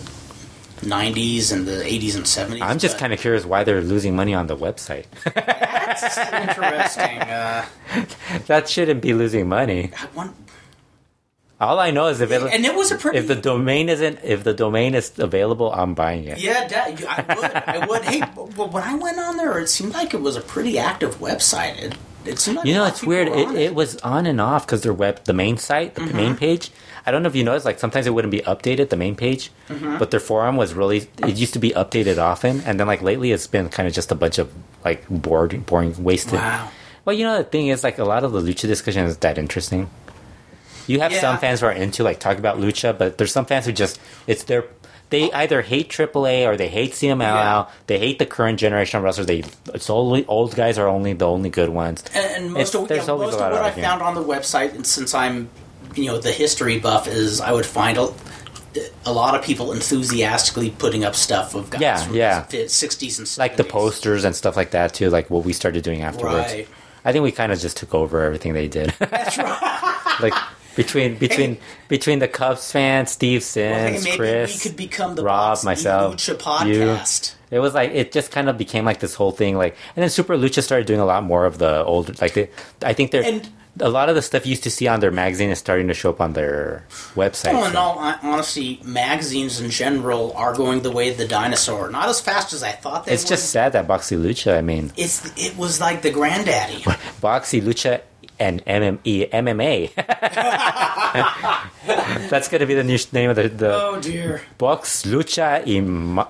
[0.80, 2.60] 90s and the 80s and 70s.
[2.62, 5.06] I'm just kind of curious why they're losing money on the website.
[5.34, 7.18] That's interesting.
[7.20, 7.64] Uh,
[8.46, 9.90] that shouldn't be losing money.
[9.96, 10.36] I want,
[11.64, 13.18] All I know is if it, and it was a pretty.
[13.18, 16.38] if the domain isn't if the domain is available, I'm buying it.
[16.38, 17.52] yeah, da- I would.
[17.54, 18.02] I would.
[18.04, 21.16] Hey, but when I went on there, it seemed like it was a pretty active
[21.18, 21.76] website.
[21.82, 21.94] It,
[22.24, 23.28] it seemed like You know, it's weird.
[23.28, 26.16] were It, it was on and off because their web, the main site, the Mm-hmm.
[26.16, 26.70] main page.
[27.06, 29.50] I don't know if you noticed, like sometimes it wouldn't be updated, the main page,
[29.68, 29.98] Mm-hmm.
[29.98, 31.08] but their forum was really.
[31.18, 34.10] It used to be updated often, and then like lately, it's been kind of just
[34.10, 34.50] a bunch of
[34.84, 36.34] like boring, boring, wasted.
[36.34, 36.70] Wow.
[37.04, 39.36] Well, you know, the thing is, like a lot of the lucha discussion is that
[39.36, 39.90] interesting.
[40.86, 43.66] You have some fans who are into like talk about lucha, but there's some fans
[43.66, 44.64] who just it's their.
[45.10, 47.18] They either hate AAA or they hate CMLL.
[47.20, 47.66] Yeah.
[47.86, 49.26] They hate the current generation of wrestlers.
[49.26, 52.02] They it's only old guys are only the only good ones.
[52.14, 53.82] And, and most It's- of, yeah, most of what I argument.
[53.88, 55.50] found on the website, and since I'm,
[55.94, 58.12] you know, the history buff, is I would find a,
[59.06, 62.46] a lot of people enthusiastically putting up stuff of guys Yeah, from yeah.
[62.48, 63.38] the 60s and 70s.
[63.38, 66.68] like the posters and stuff like that too like what we started doing afterwards Right.
[67.04, 70.16] i think we kind of just took over everything they did That's right.
[70.20, 70.34] like
[70.76, 71.56] between between
[71.88, 76.14] between the cubs fans steve Well, hey, chris we could become the rob Box myself
[76.16, 76.28] Lucha
[76.66, 76.78] you.
[76.80, 77.34] podcast.
[77.50, 80.10] it was like it just kind of became like this whole thing like and then
[80.10, 82.48] super lucha started doing a lot more of the old like they,
[82.82, 83.48] i think they're And-
[83.80, 85.94] a lot of the stuff you used to see on their magazine is starting to
[85.94, 90.54] show up on their website Well, in so- all hon- honesty, magazines in general are
[90.54, 91.90] going the way of the dinosaur.
[91.90, 93.30] Not as fast as I thought they it's would.
[93.30, 96.82] just sad that box y lucha i mean It's it was like the granddaddy.
[97.20, 98.02] Boxy, Lucha,
[98.38, 98.62] and
[99.04, 99.94] E, MMA.
[102.30, 104.42] That's going to be the new name of the, the oh dear.
[104.58, 105.80] Box, Lucha y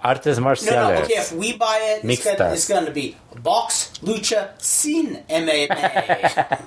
[0.03, 0.95] Artes No, Marciales.
[0.99, 1.03] no.
[1.05, 6.61] Okay, if we buy it, it's gonna, it's be box lucha sin MMA.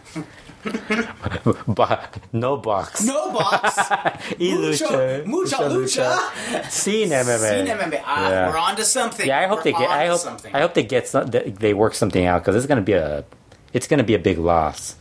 [2.33, 2.99] No box.
[3.03, 3.85] no box.
[4.39, 5.23] Y lucha.
[5.25, 6.69] mucha lucha.
[6.69, 7.37] Sin MMA.
[7.49, 8.01] Sin MMA.
[8.05, 8.49] Ah, Yeah.
[8.49, 9.25] we're on to something.
[9.27, 9.89] Yeah, I hope We're they get.
[9.89, 10.19] I hope.
[10.19, 10.53] something.
[10.53, 11.07] I hope they get.
[11.07, 13.23] Some, that they work something out because it's going to be a.
[13.71, 14.95] It's going to be a big loss.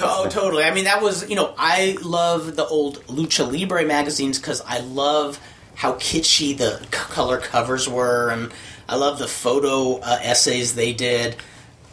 [0.00, 0.64] Oh, totally.
[0.64, 4.78] I mean, that was you know, I love the old Lucha Libre magazines because I
[4.78, 5.38] love
[5.74, 8.52] how kitschy the c- color covers were, and
[8.88, 11.36] I love the photo uh, essays they did.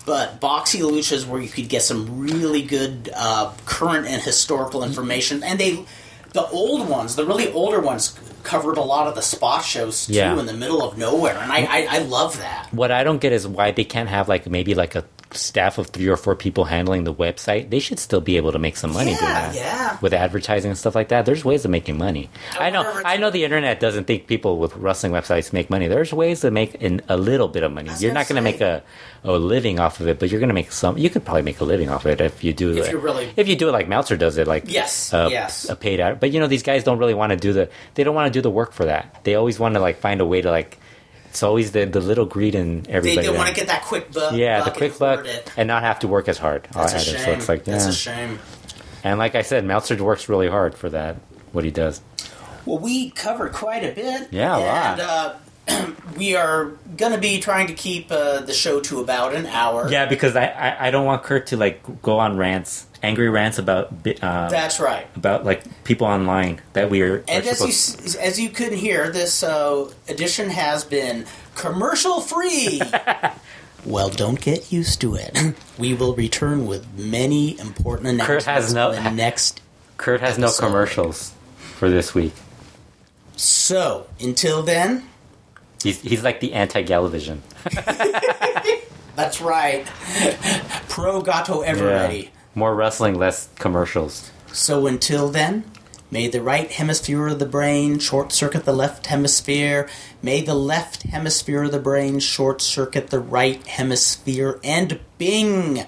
[0.05, 4.21] But Box y Lucha is where you could get some really good uh, current and
[4.21, 5.85] historical information, and they,
[6.33, 10.13] the old ones, the really older ones, covered a lot of the spot shows too
[10.13, 10.39] Yeah.
[10.39, 12.69] in the middle of nowhere, and I, I, I love that.
[12.71, 15.87] What I don't get is why they can't have like maybe like a staff of
[15.87, 18.91] three or four people handling the website, they should still be able to make some
[18.93, 19.55] money doing Yeah, that.
[19.55, 19.97] yeah.
[20.01, 22.29] With advertising and stuff like that, there's ways of making money.
[22.59, 22.81] I know.
[23.05, 25.87] I know the internet doesn't think people with wrestling websites make money.
[25.87, 27.91] There's ways to make in a little bit of money.
[27.99, 28.81] You're not going to make a,
[29.23, 30.97] a living off of it, but you're going to make some.
[30.97, 32.71] You could probably make a living off of it if you do.
[32.71, 35.27] If it- you're really- if you do it like Meltzer does it, like Yes, uh,
[35.31, 35.69] yes.
[35.69, 36.19] a paid ad.
[36.19, 37.69] But you know, these guys don't really want to do the.
[37.93, 39.23] They don't want to do the work for that.
[39.25, 40.79] They always want to like find a way to like.
[41.29, 43.27] It's always the the little greed in They, everybody.
[43.27, 44.33] they that- want to get that quick buck.
[44.33, 45.51] yeah, the quick and buck it.
[45.57, 46.67] and not have to work as hard.
[46.73, 47.19] That's a shame.
[47.19, 48.39] So it's like, That's a shame.
[49.03, 51.15] And like I said, Meltzer works really hard for that.
[51.51, 52.01] What he does.
[52.65, 54.27] Well, we covered quite a bit.
[54.31, 54.99] Yeah, a and, lot.
[54.99, 55.33] Uh,
[56.17, 56.65] we are
[56.97, 59.89] going to be trying to keep uh, the show to about an hour.
[59.89, 63.57] Yeah, because I, I, I don't want Kurt to like go on rants, angry rants
[63.57, 63.91] about
[64.21, 65.07] uh, That's right.
[65.15, 67.23] about like people online that we are.
[67.27, 71.25] And are as you supposed- s- as you could hear, this uh, edition has been
[71.55, 72.81] commercial free.
[73.85, 75.53] well, don't get used to it.
[75.77, 79.61] We will return with many important announcements Kurt has no- next.
[79.97, 81.33] Kurt has no commercials
[81.77, 82.33] for this week.
[83.35, 85.08] So until then,
[85.83, 87.39] He's he's like the anti Galavision.
[89.15, 89.85] that's right.
[90.89, 92.31] Pro Gato ever ready.
[92.55, 94.31] More wrestling, less commercials.
[94.51, 95.63] So until then,
[96.11, 99.87] may the right hemisphere of the brain short circuit the left hemisphere.
[100.21, 104.59] May the left hemisphere of the brain short circuit the right hemisphere.
[104.63, 105.85] And bing!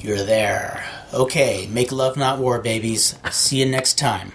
[0.00, 0.84] You're there.
[1.12, 3.16] Okay, make love not war, babies.
[3.30, 4.32] See you next time.